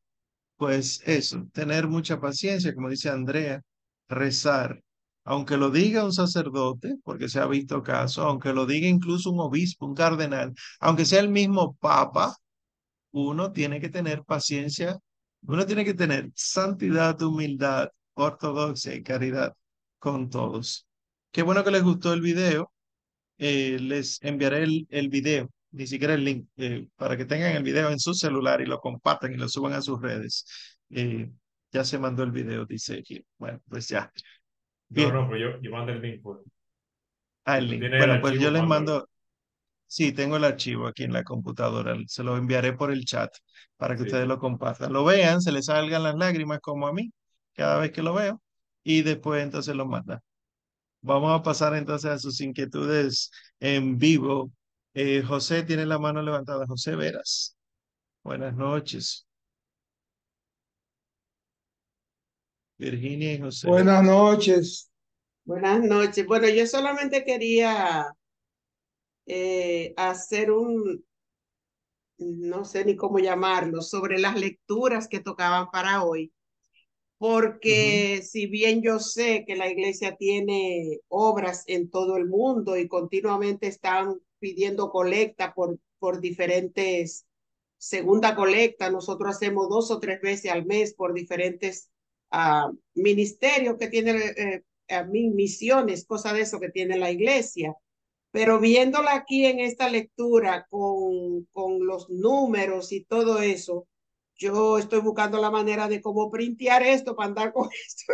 [0.57, 3.63] Pues eso, tener mucha paciencia, como dice Andrea,
[4.09, 4.83] rezar.
[5.27, 9.41] Aunque lo diga un sacerdote, porque se ha visto caso, aunque lo diga incluso un
[9.41, 12.37] obispo, un cardenal, aunque sea el mismo papa,
[13.13, 14.99] uno tiene que tener paciencia,
[15.43, 19.55] uno tiene que tener santidad, humildad, ortodoxia y caridad
[19.99, 20.87] con todos.
[21.33, 22.73] Qué bueno que les gustó el video.
[23.39, 27.63] Eh, les enviaré el, el video ni siquiera el link, eh, para que tengan el
[27.63, 30.47] video en su celular y lo compartan y lo suban a sus redes.
[30.91, 31.31] Eh,
[31.71, 33.25] ya se mandó el video, dice aquí.
[33.39, 34.11] Bueno, pues ya.
[34.89, 36.23] No, no, pero yo, yo mando el link.
[36.23, 36.39] Pues.
[37.45, 37.83] Ah, el link.
[37.99, 39.09] Bueno, pues yo les mando.
[39.89, 41.97] Sí, tengo el archivo aquí en la computadora.
[42.07, 43.33] Se lo enviaré por el chat
[43.77, 44.93] para que ustedes lo compartan.
[44.93, 47.13] Lo vean, se les salgan las lágrimas como a mí
[47.55, 48.43] cada vez que lo veo
[48.83, 50.21] y después entonces lo mandan.
[51.03, 53.31] Vamos a pasar entonces a sus inquietudes
[53.61, 54.51] en vivo
[54.99, 56.67] eh, José tiene la mano levantada.
[56.67, 57.55] José Veras.
[58.25, 59.26] Buenas noches.
[62.79, 63.69] Virginia y José.
[63.69, 64.91] Buenas noches.
[65.45, 66.27] Buenas noches.
[66.27, 68.07] Bueno, yo solamente quería
[69.27, 71.05] eh, hacer un,
[72.19, 76.33] no sé ni cómo llamarlo, sobre las lecturas que tocaban para hoy.
[77.19, 82.89] Porque si bien yo sé que la iglesia tiene obras en todo el mundo y
[82.89, 87.25] continuamente están pidiendo colecta por, por diferentes,
[87.79, 91.91] segunda colecta, nosotros hacemos dos o tres veces al mes por diferentes
[92.33, 97.75] uh, ministerios que tiene, eh, misiones, cosas de eso que tiene la iglesia.
[98.31, 103.89] Pero viéndola aquí en esta lectura con, con los números y todo eso,
[104.35, 108.13] yo estoy buscando la manera de cómo printear esto para andar con esto.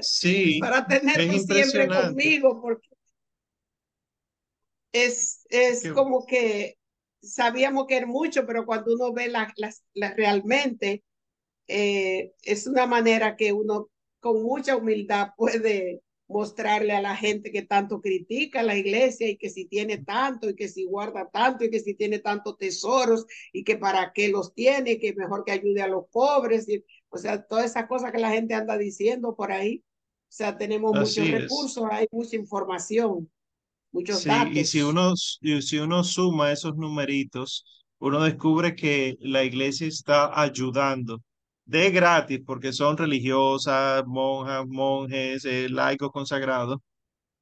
[0.00, 0.58] Sí.
[0.60, 2.88] para tenerlo siempre conmigo, porque
[4.92, 6.78] es, es como que
[7.22, 9.52] sabíamos que era mucho, pero cuando uno ve las
[9.94, 11.04] la, realmente,
[11.68, 13.88] eh, es una manera que uno
[14.20, 19.36] con mucha humildad puede mostrarle a la gente que tanto critica a la iglesia y
[19.36, 23.26] que si tiene tanto y que si guarda tanto y que si tiene tantos tesoros
[23.52, 27.18] y que para qué los tiene, que mejor que ayude a los pobres, y, o
[27.18, 29.84] sea, todas esas cosas que la gente anda diciendo por ahí.
[30.28, 33.30] O sea, tenemos muchos recursos, hay mucha información
[34.04, 37.64] sí, Y si uno, si uno suma esos numeritos,
[37.98, 41.22] uno descubre que la iglesia está ayudando
[41.66, 46.78] de gratis, porque son religiosas, monjas, monjes, eh, laicos consagrados,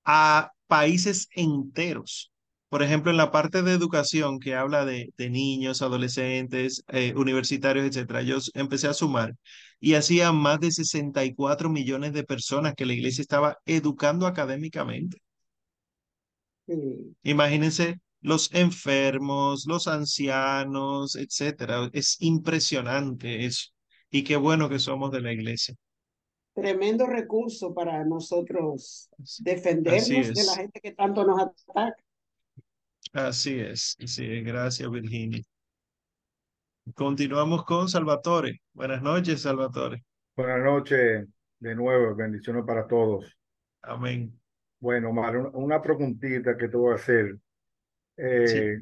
[0.05, 2.33] a países enteros.
[2.69, 7.87] Por ejemplo, en la parte de educación que habla de, de niños, adolescentes, eh, universitarios,
[7.87, 9.35] etcétera, yo empecé a sumar
[9.81, 15.19] y hacía más de 64 millones de personas que la iglesia estaba educando académicamente.
[17.25, 21.91] Imagínense los enfermos, los ancianos, etcétera.
[21.93, 23.71] Es impresionante eso.
[24.15, 25.75] Y qué bueno que somos de la iglesia.
[26.55, 29.11] Tremendo recurso para nosotros
[29.41, 31.97] defendernos de la gente que tanto nos ataca.
[33.13, 35.43] Así es, sí, gracias Virginia.
[36.95, 38.61] Continuamos con Salvatore.
[38.73, 40.05] Buenas noches, Salvatore.
[40.37, 41.27] Buenas noches
[41.59, 43.37] de nuevo, bendiciones para todos.
[43.83, 44.33] Amén.
[44.79, 47.37] Bueno, Omar, una preguntita que te voy a hacer.
[48.17, 48.79] Eh,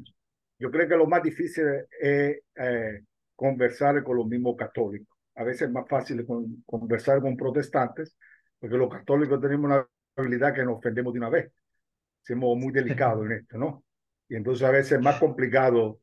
[0.59, 1.65] yo creo que lo más difícil
[1.99, 3.01] es eh,
[3.35, 5.12] conversar con los mismos católicos.
[5.35, 6.25] A veces es más fácil
[6.65, 8.15] conversar con protestantes,
[8.59, 11.51] porque los católicos tenemos una habilidad que nos ofendemos de una vez.
[12.21, 13.83] Somos muy delicados en esto, ¿no?
[14.29, 15.99] Y entonces a veces es más complicado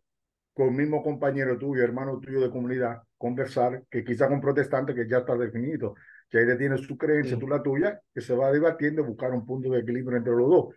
[0.53, 5.09] con el mismo compañero tuyo, hermano tuyo de comunidad, conversar que quizá con protestantes que
[5.09, 5.95] ya está definido
[6.31, 9.68] que ella tiene su creencia, tú la tuya, que se va debatiendo, buscar un punto
[9.70, 10.74] de equilibrio entre los dos.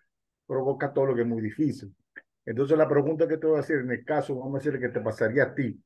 [0.48, 1.96] Pero con católico es muy difícil.
[2.44, 4.90] Entonces la pregunta que te voy a hacer en el caso, vamos a decir que
[4.90, 5.80] te pasaría a ti,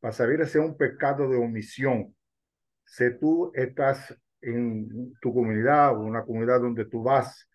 [0.00, 2.14] para saber si es un pecado de omisión,
[2.84, 7.48] si tú estás en tu comunidad o una comunidad donde tú vas,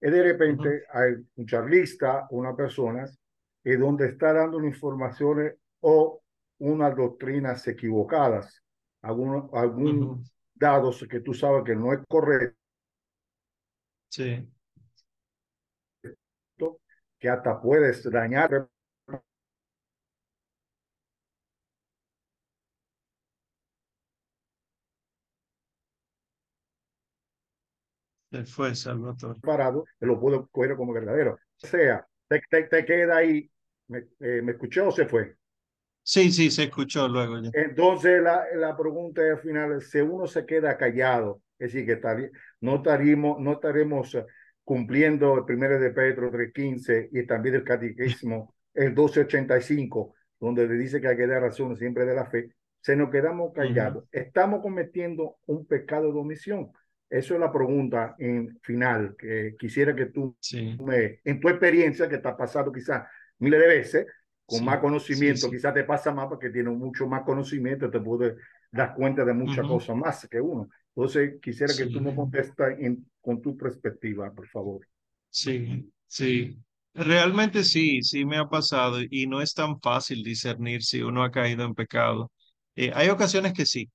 [0.00, 3.08] y de repente hay un charlista, una persona,
[3.64, 6.22] y donde está dando informaciones o
[6.58, 8.62] unas doctrinas equivocadas,
[9.02, 12.58] algún, algún dados que tú sabes que no es correcto.
[14.08, 14.48] Sí.
[17.18, 18.68] Que hasta puedes dañar.
[28.30, 29.40] Se fue Salvatore.
[29.40, 31.38] Parado, te lo puedo coger como verdadero.
[31.62, 33.50] O sea, te, te, queda ahí.
[33.88, 35.36] ¿Me, eh, ¿Me escuchó o se fue?
[36.02, 37.38] Sí, sí, se escuchó luego.
[37.52, 42.76] Entonces la, la pregunta al final, si uno se queda callado, es decir, que no
[42.76, 44.16] estaremos, no estaremos
[44.64, 51.00] cumpliendo el primero de Pedro 3.15 y también el catequismo, el 12.85, donde le dice
[51.00, 52.50] que hay que dar razón siempre de la fe,
[52.80, 54.04] se nos quedamos callados.
[54.12, 56.70] Estamos cometiendo un pecado de omisión.
[57.10, 60.36] Eso es la pregunta en final que quisiera que tú,
[60.78, 63.04] me, en tu experiencia, que te ha pasado quizás
[63.38, 64.06] miles de veces,
[64.44, 68.34] con más conocimiento, quizás te pasa más porque tienes mucho más conocimiento, te puedes
[68.70, 70.68] dar cuenta de muchas cosas más que uno.
[70.94, 72.74] Entonces, quisiera que tú me contestas
[73.20, 74.86] con tu perspectiva, por favor.
[75.30, 76.58] Sí, sí.
[76.94, 81.30] Realmente sí, sí me ha pasado y no es tan fácil discernir si uno ha
[81.30, 82.32] caído en pecado.
[82.74, 83.88] Eh, hay ocasiones que sí,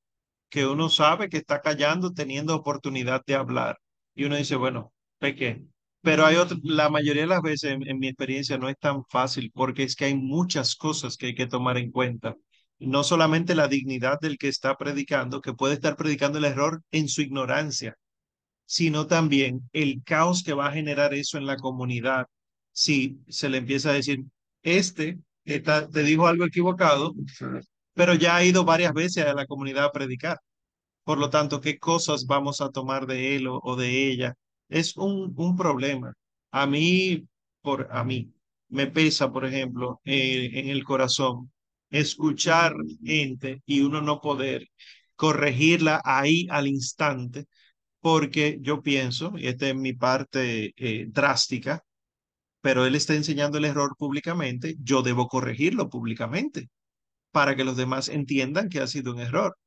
[0.53, 3.79] que uno sabe que está callando teniendo oportunidad de hablar
[4.13, 5.65] y uno dice, bueno, pequé.
[6.01, 9.51] Pero hay otra, la mayoría de las veces en, mi experiencia no es tan fácil
[9.51, 12.35] porque es que hay muchas cosas que hay que tomar en cuenta.
[12.77, 17.09] No solamente la dignidad del que está predicando, que puede estar predicando el error en
[17.09, 17.95] su ignorancia,
[18.65, 22.27] sino también el caos que va a generar eso en la comunidad
[22.71, 24.23] si se le empieza a decir,
[24.61, 27.15] este te dijo algo equivocado,
[27.93, 30.39] pero ya ha ido varias veces a la comunidad a predicar.
[31.03, 34.35] Por lo tanto, ¿qué cosas vamos a tomar de él o, de ella?
[34.69, 36.13] Es un, un problema.
[36.51, 37.27] A mí,
[37.61, 38.33] por, a mí,
[38.69, 41.51] me pesa, por ejemplo, eh, en el corazón
[41.89, 42.73] escuchar
[43.03, 44.67] gente y uno no poder
[45.15, 47.45] corregirla ahí al instante,
[48.01, 51.83] porque yo pienso, y esta es mi parte eh, drástica,
[52.61, 56.69] pero él está enseñando el error públicamente, yo debo corregirlo públicamente
[57.33, 59.57] para que los demás entiendan que ha sido un error.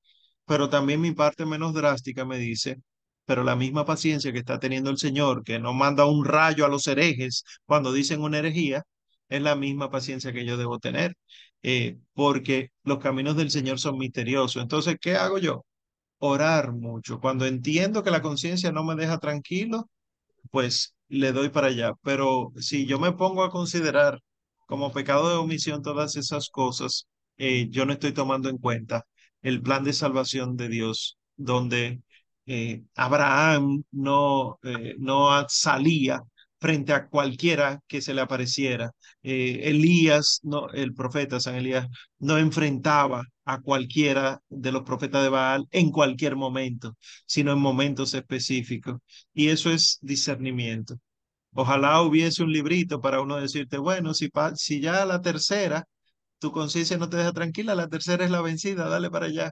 [0.46, 2.78] Pero también mi parte menos drástica me dice,
[3.26, 6.68] pero la misma paciencia que está teniendo el Señor, que no manda un rayo a
[6.68, 8.84] los herejes cuando dicen una herejía,
[9.28, 11.16] es la misma paciencia que yo debo tener,
[11.62, 14.62] eh, porque los caminos del Señor son misteriosos.
[14.62, 15.64] Entonces, ¿qué hago yo?
[16.18, 17.20] Orar mucho.
[17.20, 19.90] Cuando entiendo que la conciencia no me deja tranquilo,
[20.50, 21.92] pues le doy para allá.
[22.02, 24.20] Pero si yo me pongo a considerar
[24.66, 27.06] como pecado de omisión todas esas cosas,
[27.36, 29.06] eh, yo no estoy tomando en cuenta
[29.42, 32.00] el plan de salvación de Dios, donde
[32.46, 36.22] eh, Abraham no, eh, no salía
[36.58, 38.90] frente a cualquiera que se le apareciera.
[39.22, 41.86] Elías, no, el profeta San Elías,
[42.18, 48.14] no enfrentaba a cualquiera de los profetas de Baal en cualquier momento, sino en momentos
[48.14, 48.98] específicos.
[49.34, 50.96] Y eso es discernimiento.
[51.54, 55.86] Ojalá hubiese un librito para uno decirte, bueno, si, si ya la tercera
[56.38, 59.50] tu conciencia no te deja tranquila, la tercera es la vencida, dale para allá.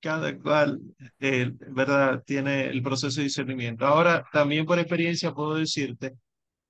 [0.00, 0.80] Cada cual,
[1.18, 2.22] eh, ¿verdad?
[2.26, 3.86] Tiene el proceso de discernimiento.
[3.86, 6.12] Ahora, también por experiencia puedo decirte,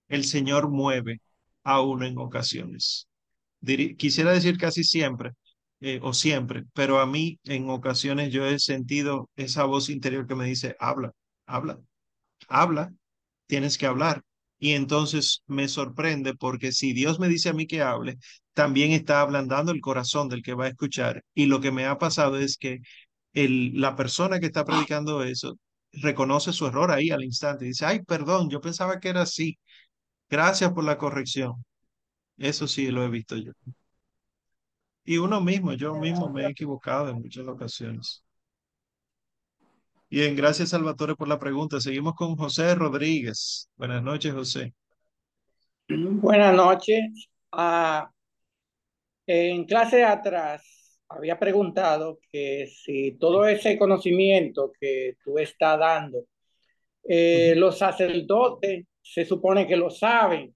[0.09, 1.21] el Señor mueve
[1.65, 3.09] a uno en ocasiones.
[3.99, 5.33] quisiera decir casi siempre,
[5.81, 10.35] eh, o siempre, pero a mí en ocasiones yo he sentido esa voz interior que
[10.37, 11.13] me dice, habla,
[11.47, 11.81] habla,
[12.49, 12.93] habla,
[13.47, 14.23] tienes que hablar.
[14.59, 18.19] Y entonces me sorprende porque si Dios me dice a mí que hable,
[18.55, 21.25] también está ablandando el corazón del que va a escuchar.
[21.35, 22.81] Y lo que me ha pasado es que
[23.35, 25.59] el, la persona que está predicando eso
[25.93, 29.59] reconoce su error ahí al instante dice, ay, perdón, yo pensaba que era así.
[30.29, 31.65] Gracias por la corrección.
[32.39, 33.53] Eso sí lo he visto yo.
[35.05, 38.23] Y uno mismo, yo mismo me he equivocado en muchas ocasiones.
[40.11, 41.81] Bien, gracias Salvatore por la pregunta.
[41.81, 43.69] Seguimos con José Rodríguez.
[43.77, 44.75] Buenas noches, José.
[45.89, 47.29] Buenas noches.
[47.53, 48.11] Ah,
[49.27, 56.25] en clase atrás había preguntado que si todo ese conocimiento que tú estás dando,
[57.07, 60.55] eh, los sacerdotes se supone que lo saben.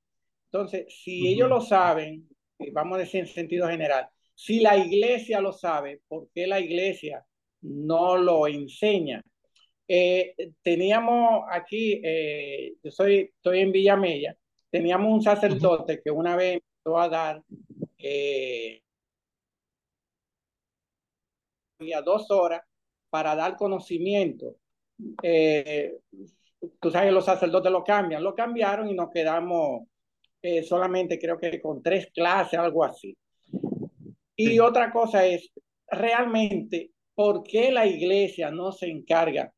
[0.51, 2.29] Entonces, si ellos lo saben,
[2.73, 7.25] vamos a decir en sentido general, si la iglesia lo sabe, ¿por qué la iglesia
[7.63, 9.23] no lo enseña?
[9.87, 14.37] Eh, teníamos aquí, eh, yo soy, estoy en Villamella,
[14.71, 17.43] teníamos un sacerdote que una vez empezó a dar
[17.99, 18.83] eh,
[22.05, 22.63] dos horas
[23.11, 24.57] para dar conocimiento.
[25.23, 25.99] Eh,
[26.81, 29.87] tú sabes, los sacerdotes lo cambian, lo cambiaron y nos quedamos
[30.41, 33.17] eh, solamente creo que con tres clases, algo así.
[34.37, 35.51] Y otra cosa es,
[35.89, 39.53] realmente, ¿por qué la iglesia no se encarga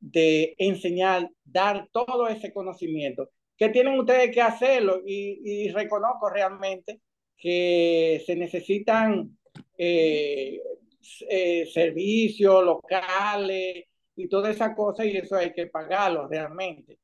[0.00, 3.30] de enseñar, dar todo ese conocimiento?
[3.56, 7.00] Que tienen ustedes que hacerlo y, y reconozco realmente
[7.44, 9.36] que se necesitan
[9.76, 10.58] eh,
[11.28, 13.84] eh, servicios locales
[14.16, 16.98] y toda esa cosa y eso hay que pagarlo realmente.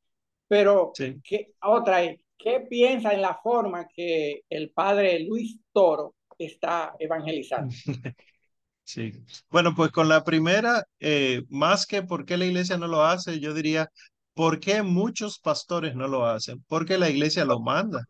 [0.48, 6.94] Pero ¿qué, otra es, ¿qué piensa en la forma que el padre Luis Toro está
[6.98, 7.74] evangelizando?
[8.82, 9.12] Sí.
[9.50, 13.38] Bueno, pues con la primera, eh, más que por qué la iglesia no lo hace,
[13.38, 13.88] yo diría
[14.34, 16.64] ¿Por qué muchos pastores no lo hacen?
[16.66, 18.04] Porque la iglesia lo manda.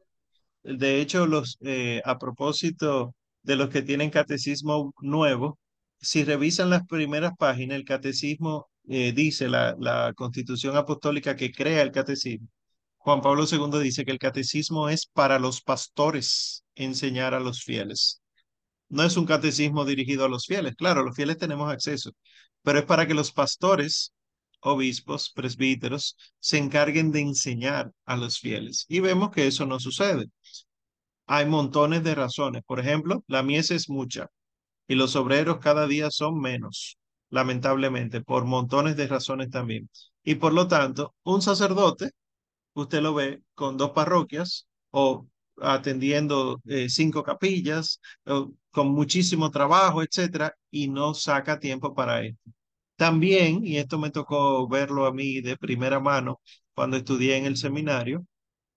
[0.63, 5.59] De hecho, los, eh, a propósito de los que tienen catecismo nuevo,
[6.01, 11.83] si revisan las primeras páginas, el catecismo eh, dice, la, la constitución apostólica que crea
[11.83, 12.49] el catecismo,
[12.99, 18.21] Juan Pablo II dice que el catecismo es para los pastores enseñar a los fieles.
[18.89, 22.13] No es un catecismo dirigido a los fieles, claro, los fieles tenemos acceso,
[22.63, 24.13] pero es para que los pastores,
[24.61, 28.87] obispos, presbíteros, se encarguen de enseñar a los fieles.
[28.89, 30.27] Y vemos que eso no sucede.
[31.27, 32.63] Hay montones de razones.
[32.65, 34.29] Por ejemplo, la mies es mucha
[34.89, 36.99] y los obreros cada día son menos,
[37.31, 39.89] lamentablemente, por montones de razones también.
[40.25, 42.11] Y por lo tanto, un sacerdote,
[42.75, 45.27] usted lo ve con dos parroquias o
[45.63, 48.01] atendiendo eh, cinco capillas,
[48.71, 52.51] con muchísimo trabajo, etcétera, y no saca tiempo para esto.
[53.01, 56.41] También, y esto me tocó verlo a mí de primera mano
[56.75, 58.27] cuando estudié en el seminario,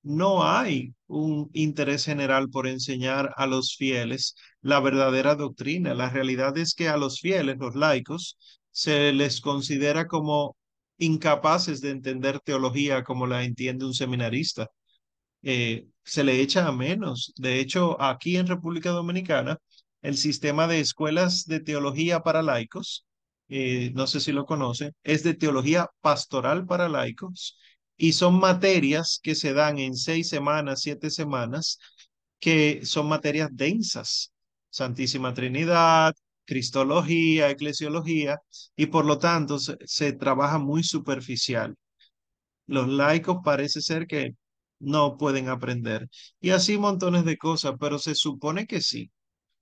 [0.04, 5.94] no hay un interés general por enseñar a los fieles la verdadera doctrina.
[5.96, 8.38] La realidad es que a los fieles, los laicos,
[8.72, 10.56] se les considera como
[10.98, 14.70] incapaces de entender teología como la entiende un seminarista.
[15.44, 17.34] Eh, se le echa a menos.
[17.38, 19.58] De hecho, aquí en República Dominicana,
[20.02, 23.06] el sistema de escuelas de teología para laicos,
[23.50, 27.58] eh, no sé si lo conocen, es de teología pastoral para laicos
[27.98, 31.80] y son materias que se dan en seis semanas, siete semanas,
[32.40, 34.32] que son materias densas.
[34.70, 36.16] Santísima Trinidad,
[36.46, 38.40] Cristología, Eclesiología,
[38.76, 41.76] y por lo tanto se, se trabaja muy superficial.
[42.68, 44.36] Los laicos parece ser que
[44.80, 46.10] no pueden aprender.
[46.42, 49.12] Y así montones de cosas, pero se supone que sí.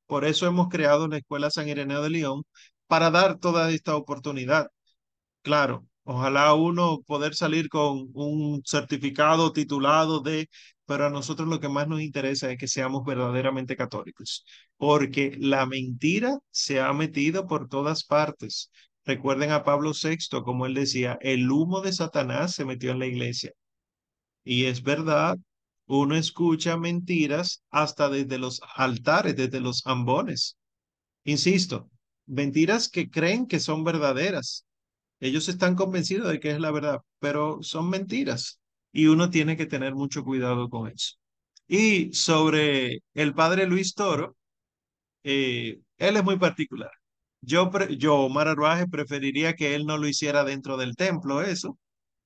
[0.07, 2.43] Por eso hemos creado la Escuela San Ireneo de León,
[2.91, 4.67] para dar toda esta oportunidad.
[5.43, 10.49] Claro, ojalá uno poder salir con un certificado titulado de,
[10.85, 14.45] pero a nosotros lo que más nos interesa es que seamos verdaderamente católicos,
[14.77, 18.71] porque la mentira se ha metido por todas partes.
[19.05, 23.07] Recuerden a Pablo VI, como él decía, el humo de Satanás se metió en la
[23.07, 23.53] iglesia.
[24.43, 25.37] Y es verdad,
[25.87, 30.57] uno escucha mentiras hasta desde los altares, desde los ambones.
[31.25, 31.89] Insisto,
[32.25, 34.65] mentiras que creen que son verdaderas.
[35.19, 38.59] Ellos están convencidos de que es la verdad, pero son mentiras.
[38.91, 41.15] Y uno tiene que tener mucho cuidado con eso.
[41.67, 44.35] Y sobre el padre Luis Toro,
[45.23, 46.91] eh, él es muy particular.
[47.41, 51.77] Yo, yo, Omar Arbaje, preferiría que él no lo hiciera dentro del templo, eso,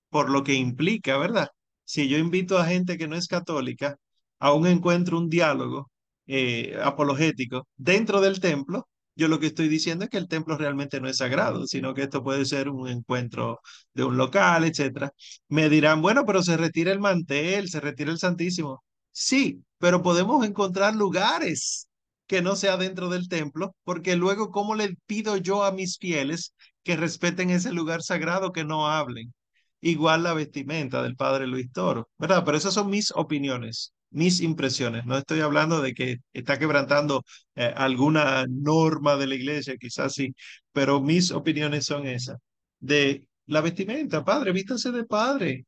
[0.10, 1.50] por lo que implica, ¿verdad?
[1.86, 3.98] si yo invito a gente que no es católica
[4.40, 5.92] a un encuentro, un diálogo
[6.28, 11.00] eh, apologético dentro del templo, yo lo que estoy diciendo es que el templo realmente
[11.02, 13.60] no es sagrado, sino que esto puede ser un encuentro
[13.94, 15.12] de un local, etcétera.
[15.48, 18.84] Me dirán, bueno, pero se retira el mantel, se retira el Santísimo.
[19.12, 21.88] Sí, pero podemos encontrar lugares
[22.28, 26.54] que no sea dentro del templo, porque luego, ¿cómo le pido yo a mis fieles
[26.84, 29.34] que respeten ese lugar sagrado, que no hablen?
[29.82, 32.44] igual la vestimenta del padre Luis Toro, ¿verdad?
[32.46, 35.06] Pero esas son mis opiniones, mis impresiones.
[35.06, 37.24] No estoy hablando de que está quebrantando
[37.56, 40.34] eh, alguna norma de la iglesia, quizás sí,
[40.72, 42.38] pero mis opiniones son esas.
[42.80, 45.66] De la vestimenta, padre, vístase de padre,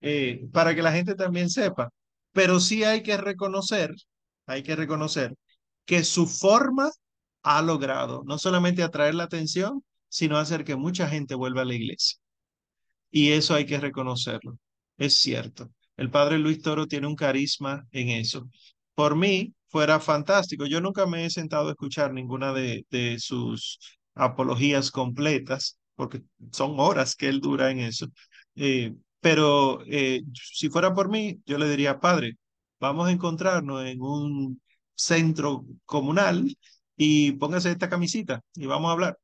[0.00, 1.90] eh, para que la gente también sepa.
[2.32, 3.94] Pero sí hay que reconocer,
[4.46, 5.34] hay que reconocer
[5.86, 6.90] que su forma
[7.42, 11.74] ha logrado no solamente atraer la atención, sino hacer que mucha gente vuelva a la
[11.74, 12.18] iglesia.
[13.10, 14.58] Y eso hay que reconocerlo.
[14.98, 15.70] Es cierto.
[15.96, 18.48] El padre Luis Toro tiene un carisma en eso.
[18.94, 20.66] Por mí, fuera fantástico.
[20.66, 22.84] Yo nunca me he sentado a escuchar ninguna de,
[23.18, 23.78] sus
[24.14, 26.22] apologías completas, porque
[26.52, 28.06] son horas que él dura en eso.
[28.54, 32.36] Eh, pero eh, si fuera por mí, yo le diría, padre,
[32.80, 34.60] vamos a encontrarnos en un
[34.94, 36.56] centro comunal
[36.96, 39.18] y póngase esta camisita y vamos a hablar.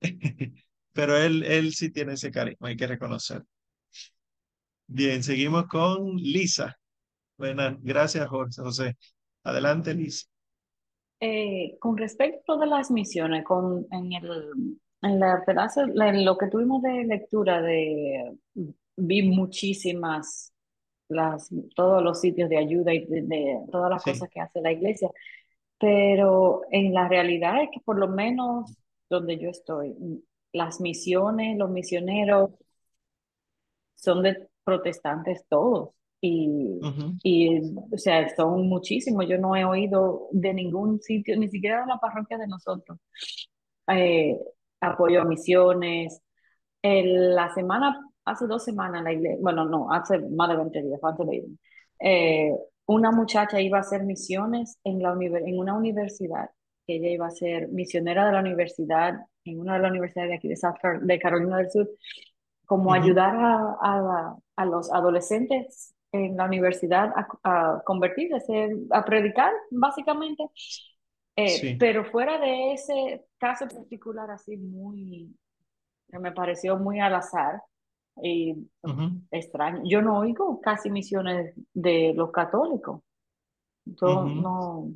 [0.92, 3.44] pero él, él sí tiene ese carisma, hay que reconocer.
[4.92, 6.76] Bien, seguimos con Lisa.
[7.38, 8.96] Buenas, gracias Jorge, José.
[9.44, 10.26] Adelante, Lisa.
[11.20, 14.50] Eh, con respecto de las misiones, con, en, el,
[15.02, 18.36] en la pedazo, en lo que tuvimos de lectura, de,
[18.96, 20.52] vi muchísimas,
[21.08, 25.08] las, todos los sitios de ayuda y de, todas las cosas que hace la iglesia,
[25.78, 28.76] pero en la realidad es que por lo menos
[29.08, 29.94] donde yo estoy,
[30.52, 32.50] las misiones, los misioneros
[33.94, 35.90] son de protestantes todos.
[36.22, 36.78] Y,
[37.22, 39.26] y, o sea, son muchísimos.
[39.28, 42.98] Yo no he oído de ningún sitio, ni siquiera de la parroquia de nosotros,
[43.88, 44.38] eh,
[44.80, 46.20] apoyo a misiones.
[46.82, 51.26] la semana hace dos semanas la iglesia, bueno, no, hace más de 20 días, antes
[51.26, 51.44] de
[52.00, 52.52] eh,
[52.86, 56.50] una muchacha iba a hacer misiones en, la en una universidad,
[56.86, 60.36] que ella iba a ser misionera de la universidad, en una de las universidades de
[60.36, 60.56] aquí de,
[61.02, 61.90] de Carolina del Sur,
[62.70, 67.12] como ayudar a, a, los adolescentes en la universidad
[67.42, 70.44] a, convertirse, a predicar, básicamente.
[71.34, 75.34] Eh, pero fuera de ese caso particular, así muy,
[76.12, 77.60] me pareció muy al azar
[78.22, 78.54] y
[79.32, 79.82] extraño.
[79.84, 83.02] Yo no oigo casi misiones de los católicos.
[83.84, 84.92] no.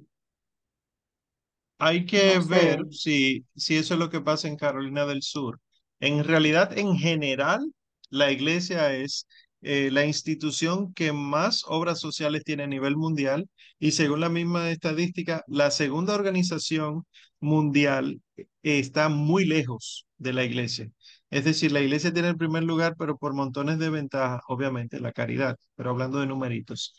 [1.80, 5.58] Hay que ver si, si eso es lo que pasa en Carolina del Sur.
[6.04, 7.72] En realidad, en general,
[8.10, 9.26] la iglesia es
[9.62, 13.48] eh, la institución que más obras sociales tiene a nivel mundial
[13.78, 17.06] y según la misma estadística, la segunda organización
[17.40, 18.20] mundial
[18.62, 20.90] está muy lejos de la iglesia.
[21.30, 25.12] Es decir, la iglesia tiene el primer lugar, pero por montones de ventajas, obviamente, la
[25.12, 26.94] caridad, pero hablando de numeritos.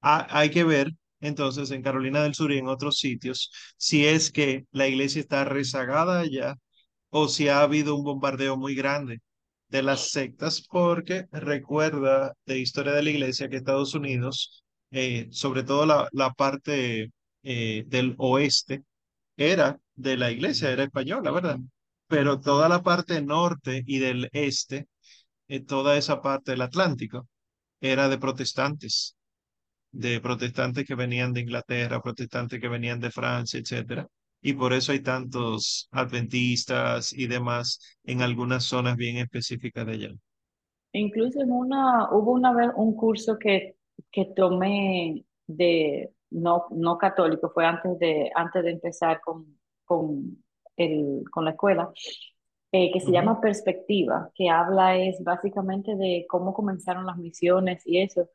[0.00, 4.64] hay que ver entonces en Carolina del Sur y en otros sitios si es que
[4.72, 6.54] la iglesia está rezagada allá
[7.10, 9.20] o si ha habido un bombardeo muy grande
[9.68, 15.62] de las sectas, porque recuerda de historia de la iglesia que Estados Unidos, eh, sobre
[15.64, 17.10] todo la, la parte
[17.42, 18.84] eh, del oeste,
[19.36, 21.58] era de la iglesia, era española, ¿verdad?
[22.08, 24.88] Pero toda la parte norte y del este,
[25.48, 27.28] eh, toda esa parte del Atlántico,
[27.80, 29.16] era de protestantes,
[29.92, 34.08] de protestantes que venían de Inglaterra, protestantes que venían de Francia, etcétera
[34.40, 40.10] y por eso hay tantos adventistas y demás en algunas zonas bien específicas de allá.
[40.92, 43.76] Incluso en una, hubo una vez un curso que,
[44.10, 50.42] que tomé de no, no católico, fue antes de, antes de empezar con, con,
[50.76, 51.90] el, con la escuela,
[52.72, 58.00] eh, que se llama Perspectiva, que habla es básicamente de cómo comenzaron las misiones y
[58.00, 58.28] eso.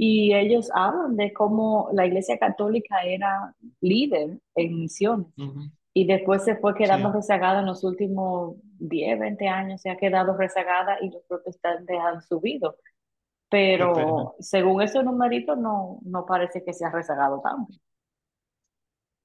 [0.00, 5.26] Y ellos hablan de cómo la Iglesia Católica era líder en misiones
[5.98, 10.36] y después se fue quedando rezagada en los últimos 10, 20 años, se ha quedado
[10.36, 12.76] rezagada y los protestantes han subido.
[13.50, 17.74] Pero según esos numeritos no, no parece que se ha rezagado tanto.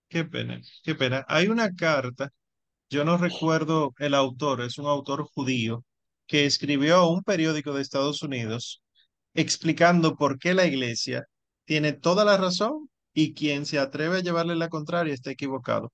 [0.09, 1.25] Qué pena, qué pena.
[1.27, 2.31] Hay una carta,
[2.89, 5.83] yo no recuerdo el autor, es un autor judío,
[6.25, 8.82] que escribió a un periódico de Estados Unidos
[9.33, 11.25] explicando por qué la iglesia
[11.65, 15.91] tiene toda la razón y quien se atreve a llevarle la contraria está equivocado.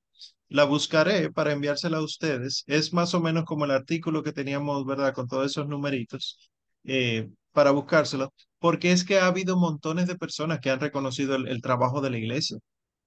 [0.49, 2.63] La buscaré para enviársela a ustedes.
[2.67, 5.13] Es más o menos como el artículo que teníamos, ¿verdad?
[5.13, 6.37] Con todos esos numeritos,
[6.85, 11.61] eh, para buscárselo, porque es que ha habido montones de personas que han reconocido el,
[11.61, 12.57] trabajo de la iglesia.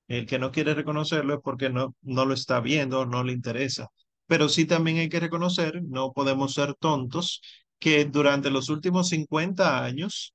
[0.08, 3.88] El que no quiere reconocerlo es porque no, no lo está viendo, no le interesa.
[4.26, 7.40] Pero sí también hay que reconocer, no podemos ser tontos
[7.82, 10.34] que durante los últimos 50 años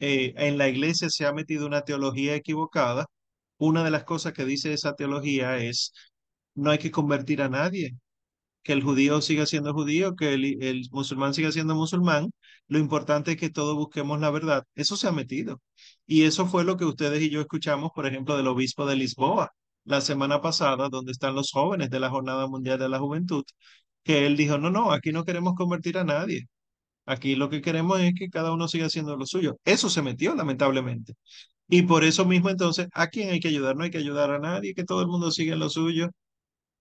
[0.00, 3.06] eh, en la iglesia se ha metido una teología equivocada.
[3.58, 5.92] Una de las cosas que dice esa teología es,
[6.54, 7.92] no hay que convertir a nadie,
[8.62, 12.30] que el judío siga siendo judío, que el, el musulmán siga siendo musulmán.
[12.68, 14.64] Lo importante es que todos busquemos la verdad.
[14.74, 15.60] Eso se ha metido.
[16.06, 19.50] Y eso fue lo que ustedes y yo escuchamos, por ejemplo, del obispo de Lisboa
[19.84, 23.44] la semana pasada, donde están los jóvenes de la Jornada Mundial de la Juventud,
[24.04, 26.48] que él dijo, no, no, aquí no queremos convertir a nadie.
[27.10, 29.58] Aquí lo que queremos es que cada uno siga haciendo lo suyo.
[29.64, 31.14] Eso se metió, lamentablemente.
[31.68, 33.76] Y por eso mismo, entonces, ¿a quién hay que ayudar?
[33.76, 36.10] No hay que ayudar a nadie, que todo el mundo siga lo suyo.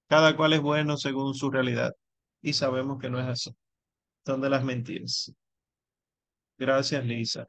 [0.08, 1.94] Cada cual es bueno según su realidad.
[2.43, 3.51] Y sabemos que no es así.
[4.26, 5.34] Son de las mentiras.
[6.60, 7.47] Gracias, Lisa.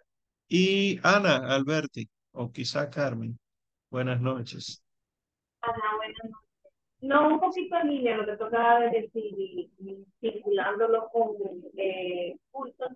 [0.48, 3.38] Y Ana Alberti, o quizá Carmen.
[3.90, 4.82] Buenas noches.
[5.60, 6.49] Ana, buenas noches.
[7.00, 9.70] No, un poquito en línea lo que tocaba de decir,
[10.20, 11.34] vinculándolo con
[11.76, 12.94] eh, Fulton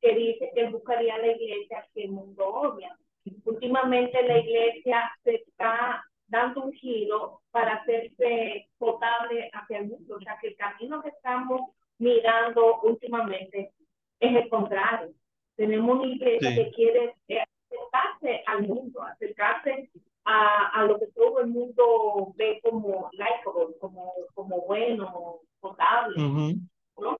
[0.00, 2.96] que dice que buscaría la iglesia que el mundo odia.
[3.44, 10.16] Últimamente la iglesia se está dando un giro para hacerse potable hacia el mundo.
[10.16, 13.72] O sea, que el camino que estamos mirando últimamente
[14.20, 15.14] es el contrario.
[15.56, 19.88] Tenemos una iglesia que quiere acercarse al mundo, acercarse
[20.24, 26.16] a, a lo que todo el mundo ve como likeable, como, como bueno, potable.
[26.96, 27.18] ¿no?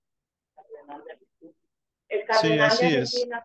[2.08, 3.44] El cardenal sí, de Argentina,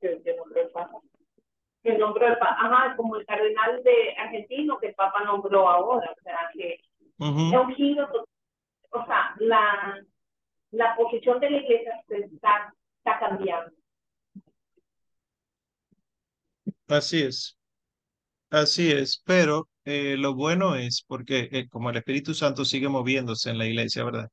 [0.00, 0.22] es.
[0.22, 1.00] que, nombró el Papa.
[1.82, 6.10] Que nombró el Papa, ajá, como el cardenal de argentino que el Papa nombró ahora,
[6.10, 6.82] o sea que es
[7.18, 8.08] un giro,
[8.90, 10.04] o sea, la,
[10.70, 13.72] la posición de la iglesia se está, está cambiando.
[16.88, 17.57] Así es.
[18.50, 23.50] Así es, pero eh, lo bueno es porque eh, como el Espíritu Santo sigue moviéndose
[23.50, 24.28] en la iglesia, ¿verdad?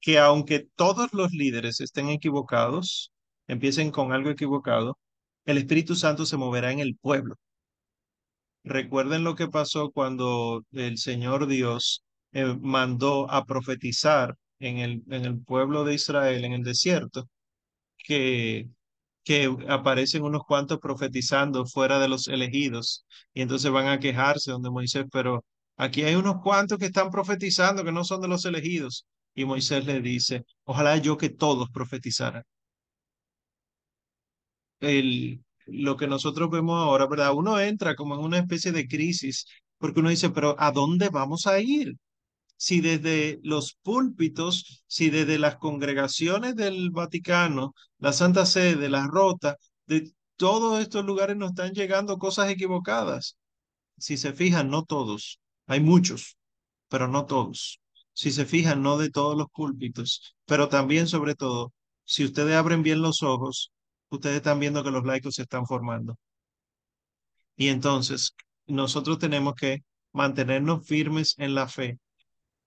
[0.00, 3.12] que aunque todos los líderes estén equivocados,
[3.48, 4.98] empiecen con algo equivocado,
[5.46, 7.36] el Espíritu Santo se moverá en el pueblo.
[8.64, 15.24] Recuerden lo que pasó cuando el Señor Dios eh, mandó a profetizar en el, en
[15.24, 17.28] el pueblo de Israel, en el desierto,
[17.98, 18.68] que,
[19.26, 19.38] que
[19.68, 23.04] aparecen unos cuantos profetizando fuera de los elegidos
[23.34, 25.44] y entonces van a quejarse donde Moisés, pero
[25.76, 29.06] aquí hay unos cuantos que están profetizando que no son de los elegidos.
[29.34, 32.42] Y Moisés le dice, ojalá yo que todos profetizaran.
[34.80, 37.32] El, lo que nosotros vemos ahora, ¿verdad?
[37.34, 39.46] Uno entra como en una especie de crisis
[39.78, 41.94] porque uno dice, pero ¿a dónde vamos a ir?
[42.56, 49.56] Si desde los púlpitos, si desde las congregaciones del Vaticano, la Santa Sede, la Rota,
[49.86, 53.36] de todos estos lugares nos están llegando cosas equivocadas.
[53.98, 56.36] Si se fijan, no todos, hay muchos,
[56.88, 57.80] pero no todos.
[58.12, 61.72] Si se fijan, no de todos los púlpitos, pero también, sobre todo,
[62.04, 63.72] si ustedes abren bien los ojos,
[64.10, 66.18] ustedes están viendo que los laicos se están formando.
[67.56, 68.34] Y entonces,
[68.66, 71.98] nosotros tenemos que mantenernos firmes en la fe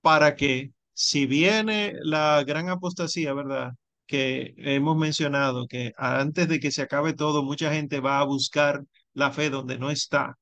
[0.01, 3.71] para que si viene la gran apostasía, ¿verdad?
[4.07, 8.83] Que hemos mencionado que antes de que se acabe todo, mucha gente va a buscar
[9.13, 10.37] la fe donde no está.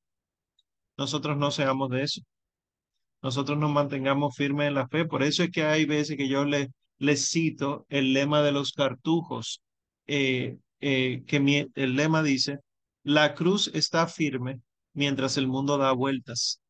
[0.96, 2.20] Nosotros no seamos de eso.
[3.22, 5.04] Nosotros nos mantengamos firmes en la fe.
[5.04, 6.68] Por eso es que hay veces que yo les,
[7.30, 9.62] cito el lema de los cartujos,
[10.06, 12.58] eh, eh, que el lema dice,
[13.02, 14.60] la cruz está firme
[14.92, 16.60] mientras el mundo da vueltas.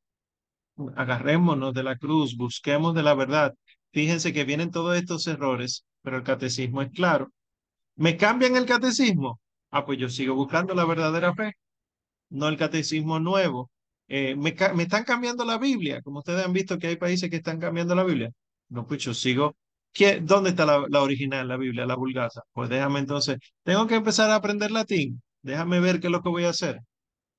[0.97, 3.55] Agarrémonos de la cruz, busquemos de la verdad.
[3.93, 7.33] Fíjense que vienen todos estos errores, pero el catecismo es claro.
[7.97, 9.41] ¿Me cambian el catecismo?
[9.71, 11.55] Ah, pues yo sigo buscando la verdadera fe,
[12.31, 13.71] no el catecismo nuevo.
[14.09, 17.37] Eh, me, me, están cambiando la Biblia, como ustedes han visto que hay países que
[17.37, 18.31] están cambiando la Biblia.
[18.69, 19.57] No, pues sigo
[20.23, 22.43] ¿Dónde está la, original, la Biblia, la vulgata?
[22.53, 26.29] Pues déjame entonces, tengo que empezar a aprender latín, déjame ver qué es lo que
[26.29, 26.81] voy a hacer.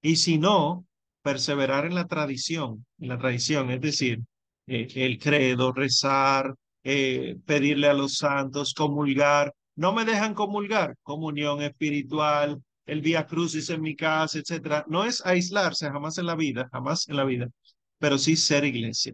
[0.02, 0.86] Y si no,
[1.22, 4.20] perseverar en la tradición, en la tradición, es decir,
[4.68, 9.54] eh, el credo, rezar, eh, pedirle a los santos, comulgar.
[9.76, 14.86] No me dejan comulgar, comunión espiritual, el vía crucis en mi casa, etcétera.
[14.88, 17.48] No es aislarse jamás en la vida, jamás en la vida,
[18.00, 19.14] pero sí ser iglesia.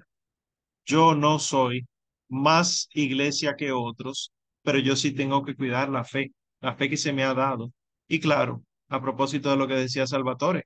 [0.86, 1.86] Yo no soy
[2.30, 4.32] más iglesia que otros,
[4.64, 7.72] pero yo sí tengo que cuidar la fe, la fe que se me ha dado.
[8.08, 10.66] Y claro, a propósito de lo que decía Salvatore,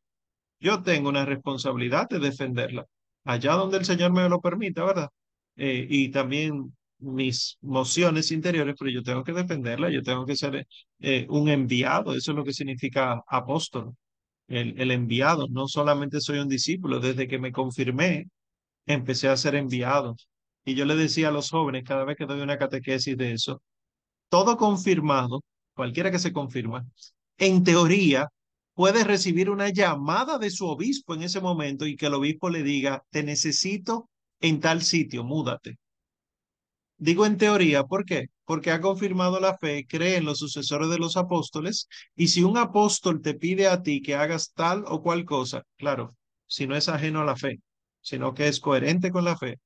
[0.60, 2.86] yo tengo una responsabilidad de defenderla,
[3.26, 5.10] allá donde el Señor me lo permita, ¿verdad?
[5.56, 10.68] Eh, y también mis mociones interiores, pero yo tengo que defenderla, yo tengo que ser
[10.99, 13.95] eh, un enviado, eso es lo que significa apóstol,
[14.48, 18.27] el, el enviado, no solamente soy un discípulo, desde que me confirmé,
[18.86, 20.15] empecé a ser enviado.
[20.65, 23.61] Y yo le decía a los jóvenes cada vez que doy una catequesis de eso,
[24.30, 26.86] todo confirmado, cualquiera que se confirma,
[27.38, 28.27] en teoría
[28.80, 32.64] puede recibir una llamada de su obispo en ese momento y que el obispo le
[32.64, 35.77] diga, te necesito en tal sitio, múdate.
[36.97, 38.27] Digo en teoría, ¿por qué?
[38.45, 42.57] Porque ha confirmado la fe, cree en los sucesores de los apóstoles, y si un
[42.57, 46.15] apóstol te pide a ti que hagas tal o cual cosa, claro,
[46.47, 47.60] si no es ajeno a la fe,
[47.99, 49.60] sino que es coherente con la fe,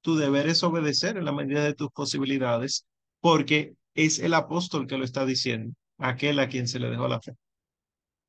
[0.00, 2.84] tu deber es obedecer en la medida de tus posibilidades,
[3.20, 7.20] porque es el apóstol que lo está diciendo, aquel a quien se le dejó la
[7.20, 7.36] fe.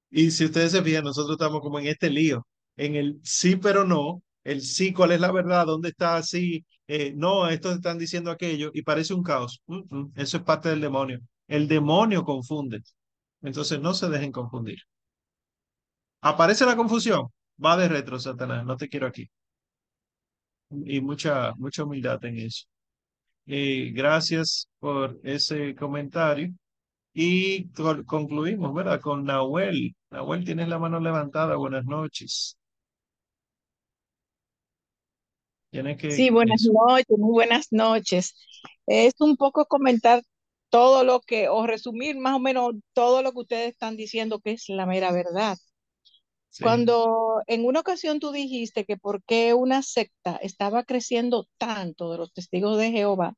[0.10, 2.48] Y si ustedes se fijan, nosotros estamos como en este lío,
[2.78, 7.14] en el sí pero no, el sí, cuál es la verdad, dónde está así, eh,
[7.16, 9.62] no, estos están diciendo aquello, y parece un caos.
[10.16, 11.20] eso es parte del demonio.
[11.48, 12.82] El demonio confunde.
[13.42, 14.80] Entonces no se dejen confundir.
[16.22, 17.28] Aparece la confusión,
[17.64, 19.30] va de retro, Satanás, no te quiero aquí
[20.70, 22.66] y mucha, mucha humildad en eso.
[23.46, 26.52] y gracias por ese comentario.
[27.20, 27.70] Y
[28.06, 29.02] concluimos, ¿verdad?
[29.02, 29.96] Con Nahuel.
[30.12, 31.56] Nahuel, tienes la mano levantada.
[31.56, 32.60] Buenas noches.
[35.72, 38.36] que, sí, buenas noches, muy buenas noches.
[38.86, 40.22] Es un poco comentar
[40.70, 44.52] todo lo que, o resumir más o menos todo lo que ustedes están diciendo que
[44.52, 45.58] es la mera verdad.
[46.62, 52.20] Cuando en una ocasión tú dijiste que por qué una secta estaba creciendo tanto de
[52.20, 53.34] los testigos de Jehová,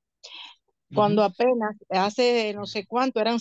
[0.93, 3.39] cuando apenas hace no sé cuánto eran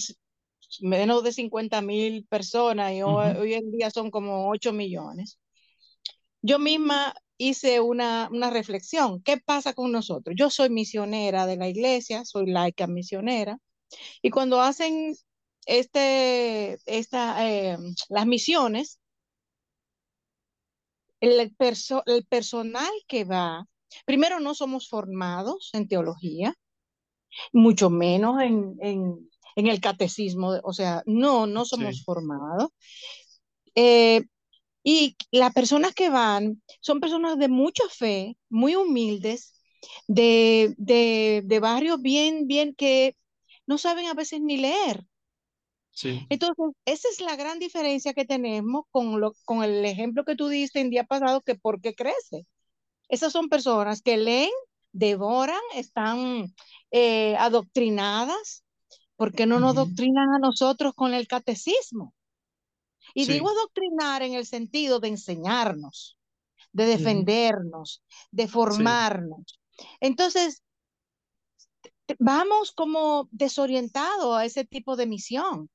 [0.80, 5.38] menos de 50 mil personas y hoy, en día son como 8 millones.
[6.42, 9.22] Yo misma hice una, una reflexión.
[9.22, 10.34] ¿Qué pasa con nosotros?
[10.38, 13.58] Yo soy misionera de la iglesia, soy laica misionera,
[14.22, 15.14] y cuando hacen
[15.66, 17.78] este, esta, eh,
[18.08, 19.00] las misiones,
[21.20, 21.52] el,
[22.06, 23.66] el personal que va,
[24.04, 26.54] primero no somos formados en teología,
[27.52, 29.27] mucho menos en, en,
[29.58, 32.68] en el catecismo, o sea, no, no somos formados.
[33.74, 34.22] Eh,
[34.84, 39.60] y las personas que van son personas de mucha fe, muy humildes,
[40.06, 43.16] de, de, de barrios bien, bien que
[43.66, 45.04] no saben a veces ni leer.
[45.90, 46.24] Sí.
[46.30, 50.46] Entonces, esa es la gran diferencia que tenemos con, lo, con el ejemplo que tú
[50.46, 52.46] diste en día pasado, que por qué crece.
[53.08, 54.52] Esas son personas que leen,
[54.92, 56.54] devoran, están
[56.92, 58.62] eh, adoctrinadas.
[59.18, 62.14] ¿Por qué no nos doctrinan a nosotros con el catecismo?
[63.14, 66.16] Y digo adoctrinar en el sentido de enseñarnos,
[66.72, 69.60] de defendernos, de formarnos.
[69.98, 70.62] Entonces,
[72.20, 75.68] vamos como desorientados a ese tipo de misión.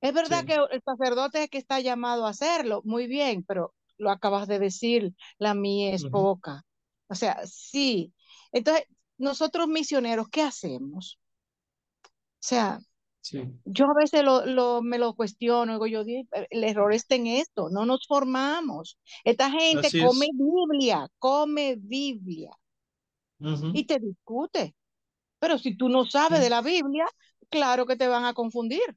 [0.00, 4.10] Es verdad que el sacerdote es que está llamado a hacerlo, muy bien, pero lo
[4.10, 6.64] acabas de decir, la mía es poca.
[7.08, 8.14] O sea, sí.
[8.52, 8.84] Entonces,
[9.18, 11.18] nosotros misioneros, ¿qué hacemos?
[12.40, 12.80] O sea,
[13.64, 17.84] yo a veces lo, me lo cuestiono, digo yo, el error está en esto, no
[17.84, 18.98] nos formamos.
[19.24, 22.50] Esta gente come Biblia, come Biblia
[23.38, 24.74] y te discute.
[25.38, 27.06] Pero si tú no sabes de la Biblia,
[27.50, 28.96] claro que te van a confundir.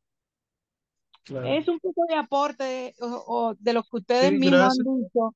[1.46, 5.36] Es un poco de aporte o, de lo que ustedes mismos han dicho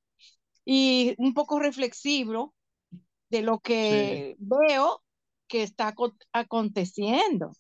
[0.66, 2.54] y un poco reflexivo
[3.30, 5.02] de lo que veo
[5.48, 5.94] que está
[6.34, 7.52] aconteciendo.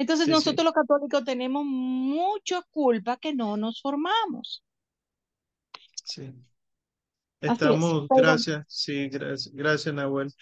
[0.00, 4.62] Entonces nosotros los católicos tenemos mucha culpa que no nos formamos.
[6.04, 6.32] Sí.
[7.38, 10.32] Estamos, gracias, sí, gracias, gracias Nahuel.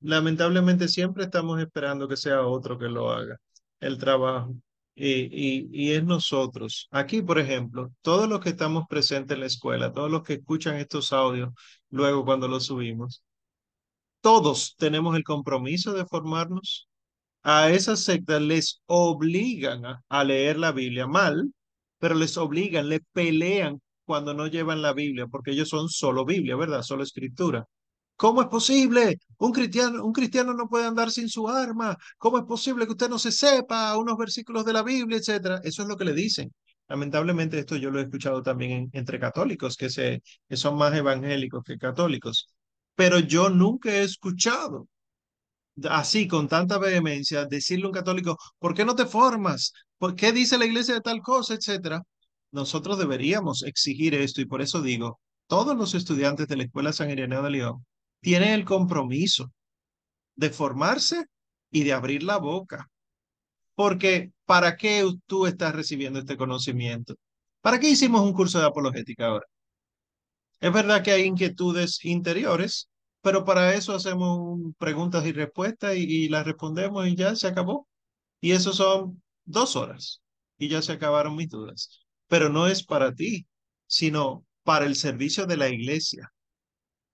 [0.00, 3.36] Lamentablemente siempre estamos esperando que sea otro que lo haga,
[3.80, 4.54] el trabajo.
[4.94, 6.86] Y, y, y, es nosotros.
[6.92, 10.76] Aquí, por ejemplo, todos los que estamos presentes en la escuela, todos los que escuchan
[10.76, 11.50] estos audios
[11.90, 13.24] luego cuando los subimos,
[14.20, 16.87] todos tenemos el compromiso de formarnos
[17.42, 21.52] a esas sectas les obligan a, leer la Biblia mal,
[21.98, 26.56] pero les obligan, le pelean cuando no llevan la Biblia, porque ellos son solo Biblia,
[26.56, 26.82] ¿verdad?
[26.82, 27.66] Solo escritura.
[28.16, 29.18] ¿Cómo es posible?
[29.38, 31.96] Un cristiano, un cristiano no puede andar sin su arma.
[32.18, 35.60] ¿Cómo es posible que usted no se sepa unos versículos de la Biblia, etcétera?
[35.62, 36.52] Eso es lo que le dicen.
[36.88, 41.62] Lamentablemente esto yo lo he escuchado también entre católicos, que, se, que son más evangélicos
[41.64, 42.48] que católicos.
[42.96, 44.88] Pero yo nunca he escuchado
[45.90, 49.72] así con tanta vehemencia, decirle a un católico, ¿por qué no te formas?
[49.98, 52.02] ¿Por qué dice la iglesia de tal cosa, etcétera?
[52.52, 57.10] Nosotros deberíamos exigir esto y por eso digo, todos los estudiantes de la Escuela San
[57.10, 57.86] Ireneo de León
[58.20, 59.52] tienen el compromiso
[60.36, 61.24] de formarse
[61.70, 62.88] y de abrir la boca.
[63.74, 67.14] Porque ¿para qué tú estás recibiendo este conocimiento?
[67.60, 69.46] ¿Para qué hicimos un curso de apologética ahora?
[70.60, 72.88] Es verdad que hay inquietudes interiores
[73.22, 77.88] pero para eso hacemos preguntas y respuestas y, las respondemos y ya se acabó.
[78.40, 80.22] Y eso son dos horas
[80.58, 82.06] y ya se acabaron mis dudas.
[82.28, 83.46] Pero no es para ti,
[83.86, 86.32] sino para el servicio de la iglesia.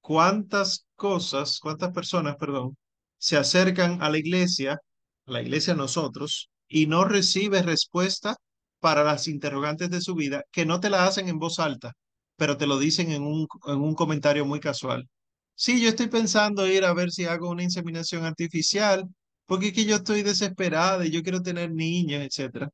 [0.01, 2.77] ¿Cuántas cosas, cuántas personas, perdón,
[3.19, 4.81] se acercan a la iglesia,
[5.27, 8.37] a la iglesia nosotros, y no recibe respuesta
[8.81, 11.95] para las interrogantes de su vida, que no te la hacen en voz alta,
[12.37, 15.09] pero te lo dicen en un, en un comentario muy casual.
[15.57, 19.05] Sí, yo estoy pensando ir a ver si hago una inseminación artificial,
[19.47, 22.71] porque es que yo estoy desesperada y yo quiero tener niños, etcétera.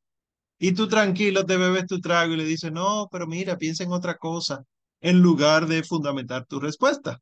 [0.59, 3.93] Y tú tranquilo te bebes tu trago y le dices, no, pero mira, piensa en
[3.93, 4.65] otra cosa,
[5.01, 7.21] en lugar de fundamentar tu respuesta.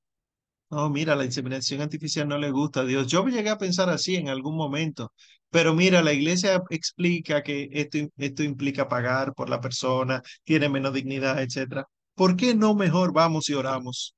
[0.70, 3.06] No, mira, la inseminación artificial no le gusta a Dios.
[3.08, 5.12] Yo llegué a pensar así en algún momento,
[5.50, 10.94] pero mira, la iglesia explica que esto, esto implica pagar por la persona, tiene menos
[10.94, 11.86] dignidad, etcétera.
[12.16, 14.16] ¿Por qué no mejor vamos y oramos?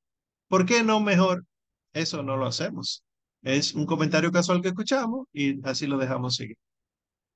[0.51, 1.47] ¿Por qué no mejor?
[1.93, 3.05] Eso no lo hacemos.
[3.43, 6.57] Es un comentario casual que escuchamos y así lo dejamos seguir.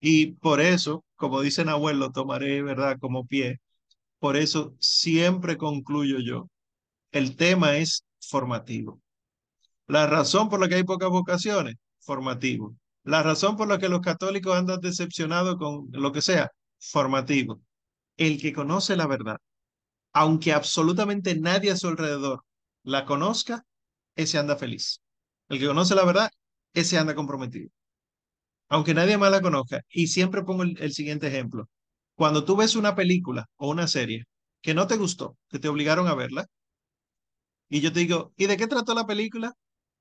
[0.00, 3.60] Y por eso, como dicen abuelo, tomaré, ¿verdad?, como pie.
[4.18, 6.48] Por eso siempre concluyo yo.
[7.12, 9.00] El tema es formativo.
[9.86, 12.76] La razón por la que hay pocas vocaciones, formativo.
[13.04, 16.50] La razón por la que los católicos andan decepcionados con lo que sea,
[16.80, 17.60] formativo.
[18.16, 19.38] El que conoce la verdad,
[20.12, 22.42] aunque absolutamente nadie a su alrededor
[22.84, 23.64] la conozca,
[24.14, 25.02] ese anda feliz.
[25.48, 26.30] El que conoce la verdad,
[26.72, 27.70] ese anda comprometido.
[28.68, 29.82] Aunque nadie más la conozca.
[29.90, 31.68] Y siempre pongo el, siguiente ejemplo.
[32.14, 34.24] Cuando tú ves una película o una serie
[34.62, 36.46] que no te gustó, que te obligaron a verla,
[37.68, 39.52] y yo te digo, ¿y de qué trató la película?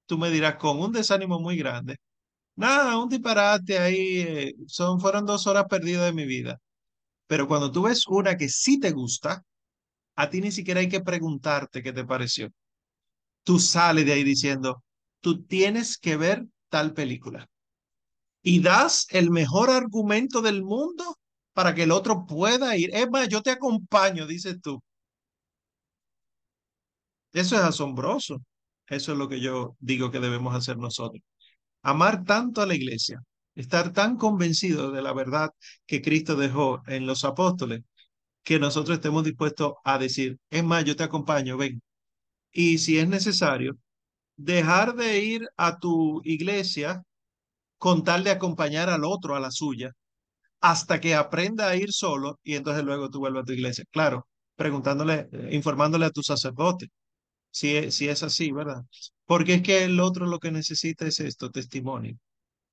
[0.05, 1.97] Tú me dirás, con un desánimo muy grande.
[2.55, 6.59] Nada, un disparate ahí, eh, son, fueron dos horas perdidas de mi vida.
[7.27, 9.43] Pero cuando tú ves una que sí te gusta,
[10.15, 12.51] a ti ni siquiera hay que preguntarte qué te pareció
[13.43, 14.83] tú sales de ahí diciendo,
[15.21, 17.47] tú tienes que ver tal película.
[18.41, 21.17] y das el mejor argumento del mundo
[21.53, 22.89] para que el otro pueda ir.
[22.93, 24.81] Es más, yo te acompaño, dices tú.
[27.33, 28.41] Eso es asombroso.
[28.87, 31.21] Eso es lo que yo digo que debemos hacer nosotros.
[31.83, 33.21] Amar tanto a la iglesia,
[33.55, 35.51] estar tan convencido de la verdad
[35.87, 37.83] que Cristo dejó en los apóstoles,
[38.43, 41.81] que nosotros estemos dispuestos a decir, es más, yo te acompaño, ven.
[42.53, 43.77] Y si es necesario,
[44.37, 47.03] dejar de ir a tu iglesia
[47.77, 49.91] con tal de acompañar al otro a la suya,
[50.61, 53.85] hasta que aprenda a ir solo y entonces luego tú vuelves a tu iglesia.
[53.91, 56.89] Claro, preguntándole, eh, informándole a tu sacerdote,
[57.51, 58.83] si es, si es así, ¿verdad?
[59.25, 62.17] Porque es que el otro lo que necesita es esto, testimonio,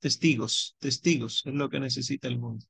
[0.01, 2.67] testigos, testigos, es lo que necesita el mundo.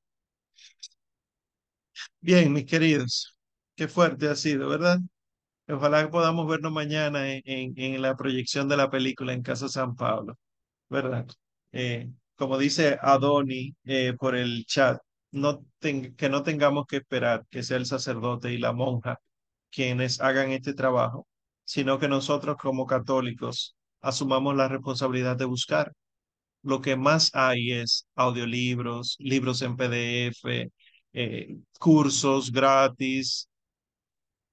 [2.20, 3.36] Bien, mis queridos,
[3.74, 4.98] qué fuerte ha sido, ¿verdad?
[5.72, 7.42] Ojalá podamos vernos mañana en,
[7.76, 10.38] en, la proyección de la película en Casa San Pablo,
[10.88, 11.26] ¿verdad?
[11.72, 15.00] Eh, como dice Adoni eh, por el chat,
[15.32, 19.18] no que no tengamos que esperar que sea el sacerdote y la monja
[19.70, 21.28] quienes hagan este trabajo,
[21.64, 25.92] sino que nosotros como católicos asumamos la responsabilidad de buscar.
[26.62, 30.70] Lo que más hay es audiolibros, libros en PDF,
[31.12, 33.49] eh, cursos gratis.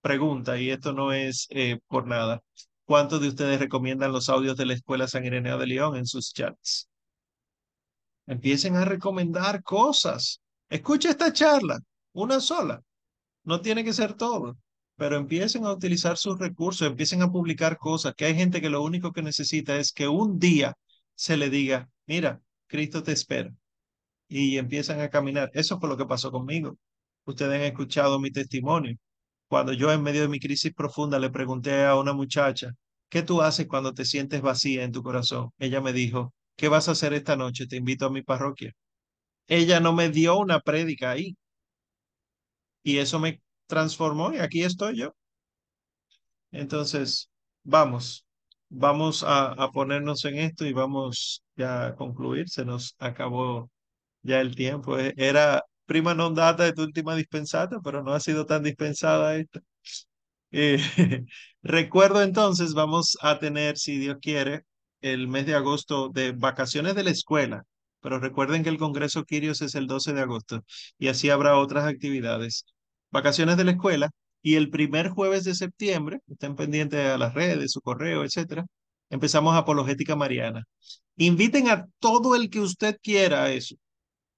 [0.07, 2.41] Pregunta, y esto no es eh, por nada.
[2.85, 6.31] ¿Cuántos de ustedes recomiendan los audios de la Escuela San Ireneo de León en sus
[6.31, 6.87] chats?
[8.25, 10.39] Empiecen a recomendar cosas.
[10.69, 11.79] Escucha esta charla,
[12.13, 12.81] una sola.
[13.43, 14.57] No tiene que ser todo,
[14.95, 18.83] pero empiecen a utilizar sus recursos, empiecen a publicar cosas, que hay gente que lo
[18.83, 20.73] único que necesita es que un día
[21.15, 23.53] se le diga, mira, Cristo te espera.
[24.29, 25.51] Y empiezan a caminar.
[25.53, 26.77] Eso fue lo que pasó conmigo.
[27.25, 28.97] Ustedes han escuchado mi testimonio.
[29.47, 32.73] Cuando yo en medio de mi crisis profunda le pregunté a una muchacha,
[33.09, 35.51] ¿qué tú haces cuando te sientes vacía en tu corazón?
[35.59, 37.67] Ella me dijo, ¿qué vas a hacer esta noche?
[37.67, 38.73] Te invito a mi parroquia.
[39.47, 41.37] Ella no me dio una prédica ahí.
[42.83, 45.13] Y eso me transformó y aquí estoy yo.
[46.51, 47.29] Entonces,
[47.63, 48.25] vamos,
[48.69, 52.49] vamos a, a ponernos en esto y vamos ya a concluir.
[52.49, 53.69] Se nos acabó
[54.23, 54.97] ya el tiempo.
[54.99, 59.35] E, era prima non data de tu última dispensata, pero no ha sido tan dispensada
[59.37, 59.61] esta.
[60.51, 60.77] Eh,
[61.63, 64.63] recuerdo entonces, vamos a tener, si Dios quiere,
[65.01, 67.63] el mes de agosto de vacaciones de la escuela,
[68.01, 70.63] pero recuerden que el Congreso Quirios es el 12 de agosto
[70.97, 72.65] y así habrá otras actividades.
[73.11, 74.09] Vacaciones de la escuela
[74.41, 78.65] y el primer jueves de septiembre, estén pendientes a las redes, su correo, etcétera,
[79.09, 80.63] empezamos Apologética Mariana.
[81.17, 83.75] Inviten a todo el que usted quiera a eso.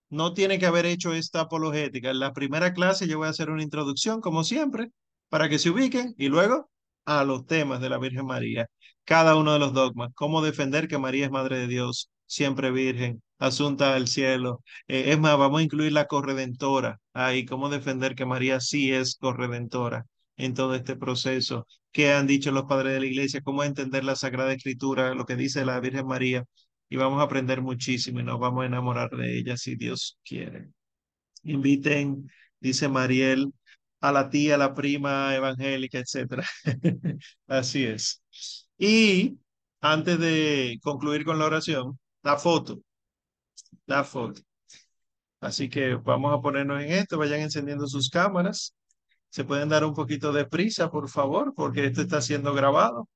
[0.10, 2.10] No tiene que haber hecho esta apologética.
[2.12, 4.92] En la primera clase yo voy a hacer una introducción, como siempre,
[5.30, 6.70] para que se ubiquen y luego
[7.06, 8.68] a los temas de la Virgen María
[9.10, 13.24] cada uno de los dogmas, cómo defender que María es Madre de Dios, siempre virgen,
[13.40, 14.62] asunta al cielo.
[14.88, 19.16] Eh, es más, vamos a incluir la corredentora ahí, cómo defender que María sí es
[19.16, 20.06] corredentora
[20.38, 21.66] en todo este proceso.
[21.92, 23.42] ¿Qué han dicho los padres de la iglesia?
[23.42, 26.46] ¿Cómo entender la Sagrada Escritura, lo que dice la Virgen María?
[26.90, 30.70] Y vamos a aprender muchísimo y nos vamos a enamorar de ella si Dios quiere.
[31.44, 32.30] Inviten,
[32.60, 33.54] dice Mariel,
[34.02, 36.44] a la tía, a la prima evangélica, etcétera.
[37.48, 38.24] Así es.
[38.78, 39.38] Y
[39.82, 42.82] antes de concluir con la oración, la foto.
[43.86, 44.42] La foto.
[45.42, 48.76] Así que vamos a ponernos en esto, vayan encendiendo sus cámaras.
[49.30, 53.08] Se pueden dar un poquito de prisa, por favor, porque esto está siendo grabado.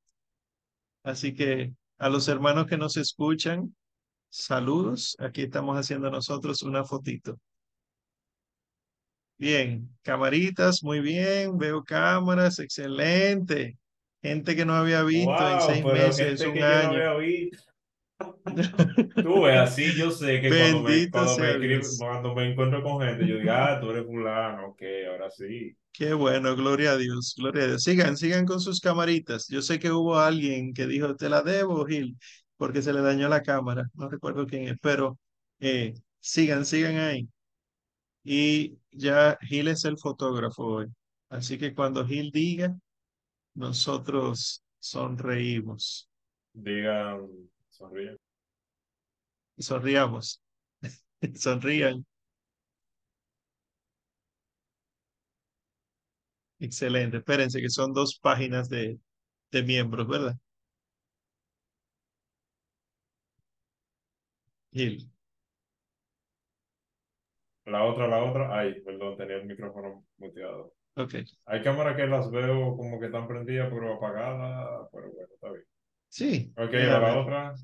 [1.03, 3.75] Así que a los hermanos que nos escuchan,
[4.29, 5.15] saludos.
[5.19, 7.39] Aquí estamos haciendo nosotros una fotito.
[9.37, 11.57] Bien, camaritas, muy bien.
[11.57, 13.77] Veo cámaras, excelente.
[14.21, 17.19] Gente que no había visto en seis meses, un año.
[19.23, 21.09] tú ves, así yo sé que cuando me,
[21.97, 25.75] cuando, me, encuentro con gente, yo digo, ah, tú eres fulano, ok, ahora sí.
[25.91, 27.83] Qué bueno, gloria a Dios, gloria a Dios.
[27.83, 29.47] Sigan, sigan con sus camaritas.
[29.47, 32.17] Yo sé que hubo alguien que dijo, te la debo, Gil,
[32.57, 33.85] porque se le dañó la cámara.
[33.93, 35.19] No recuerdo quién es, pero
[35.59, 37.29] eh, sigan, sigan ahí.
[38.23, 40.87] Y ya Gil es el fotógrafo hoy.
[41.29, 42.75] Así que cuando Gil diga,
[43.53, 46.09] nosotros sonreímos.
[46.53, 47.27] Digan,
[49.57, 50.03] sonríen.
[50.03, 50.41] Sonriamos.
[51.35, 52.05] Sonrían.
[56.59, 57.17] Excelente.
[57.17, 58.99] Espérense que son dos páginas de,
[59.51, 60.37] de miembros, ¿verdad?
[64.73, 65.09] Gil.
[67.65, 68.57] La otra, la otra.
[68.57, 70.73] Ay, perdón, tenía el micrófono muteado.
[70.95, 71.25] Okay.
[71.45, 75.63] Hay cámaras que las veo como que están prendidas pero apagadas, pero bueno, está bien.
[76.09, 76.53] Sí.
[76.57, 77.55] Ok, la otra.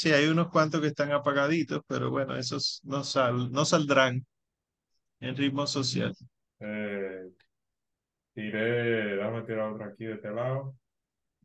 [0.00, 4.24] Sí, hay unos cuantos que están apagaditos, pero bueno, esos no, sal, no saldrán
[5.20, 6.14] en ritmo social.
[6.58, 7.28] Eh,
[8.32, 10.74] tiré, dame tirar otra aquí de este lado.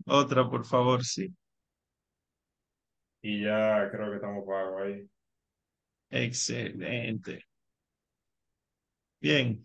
[0.06, 1.36] Otra, por favor, sí.
[3.22, 5.10] Y ya creo que estamos pagos ahí.
[6.10, 7.44] Excelente.
[9.20, 9.62] Bien.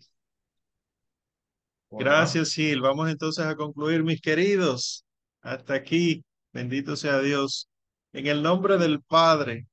[1.91, 2.81] Gracias, Gil.
[2.81, 5.05] Vamos entonces a concluir, mis queridos.
[5.39, 6.25] Hasta aquí.
[6.51, 7.70] Bendito sea Dios.
[8.13, 9.67] En el nombre del Padre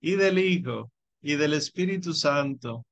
[0.00, 0.90] y del Hijo
[1.20, 2.84] y del Espíritu Santo.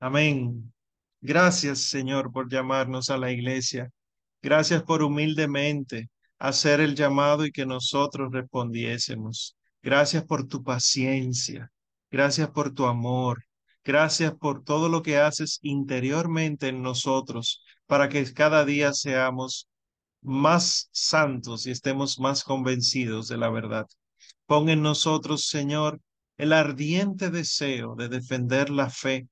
[0.00, 0.72] Amén.
[1.20, 3.90] Gracias, Señor, por llamarnos a la iglesia.
[4.42, 6.08] Gracias por humildemente
[6.38, 9.56] hacer el llamado y que nosotros respondiésemos.
[9.82, 11.70] Gracias por tu paciencia.
[12.10, 13.44] Gracias por tu amor.
[13.84, 19.68] Gracias por todo lo que haces interiormente en nosotros para que cada día seamos
[20.20, 23.86] más santos y estemos más convencidos de la verdad.
[24.48, 26.00] Pon en nosotros, Señor,
[26.38, 29.28] el ardiente deseo de defender la fe,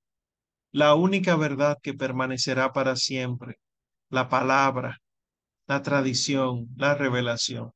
[0.72, 3.58] la única verdad que permanecerá para siempre,
[4.10, 4.98] la palabra,
[5.66, 7.70] la tradición, la revelación.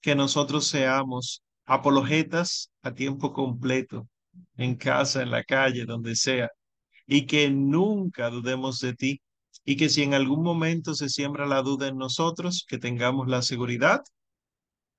[0.00, 4.08] Que nosotros seamos apologetas a tiempo completo,
[4.56, 6.48] en casa, en la calle, donde sea,
[7.06, 9.22] y que nunca dudemos de ti,
[9.64, 13.42] y que si en algún momento se siembra la duda en nosotros, que tengamos la
[13.42, 14.02] seguridad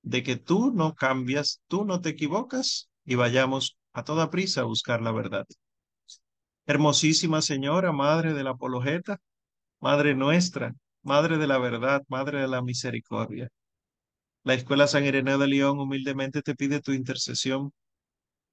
[0.06, 4.64] de que tú no cambias, tú no te equivocas, y vayamos a toda prisa a
[4.64, 5.46] buscar la verdad.
[6.64, 9.18] Hermosísima Señora, Madre de la Apologeta,
[9.80, 10.72] Madre nuestra,
[11.02, 13.48] Madre de la verdad, Madre de la misericordia.
[14.44, 17.72] La Escuela San Ireneo de León humildemente te pide tu intercesión.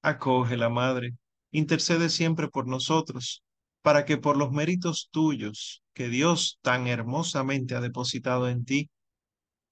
[0.01, 1.11] Acoge la Madre,
[1.51, 3.43] intercede siempre por nosotros,
[3.83, 8.89] para que por los méritos tuyos que Dios tan hermosamente ha depositado en ti,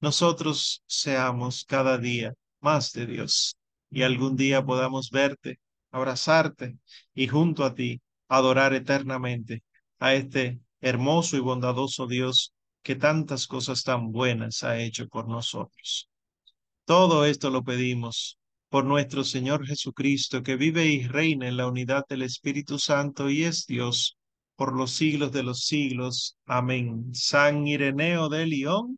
[0.01, 3.55] nosotros seamos cada día más de Dios
[3.89, 5.59] y algún día podamos verte,
[5.91, 6.77] abrazarte
[7.13, 9.63] y junto a ti adorar eternamente
[9.99, 16.09] a este hermoso y bondadoso Dios que tantas cosas tan buenas ha hecho por nosotros.
[16.85, 22.05] Todo esto lo pedimos por nuestro Señor Jesucristo, que vive y reina en la unidad
[22.07, 24.17] del Espíritu Santo y es Dios
[24.55, 26.37] por los siglos de los siglos.
[26.45, 27.13] Amén.
[27.13, 28.97] San Ireneo de León,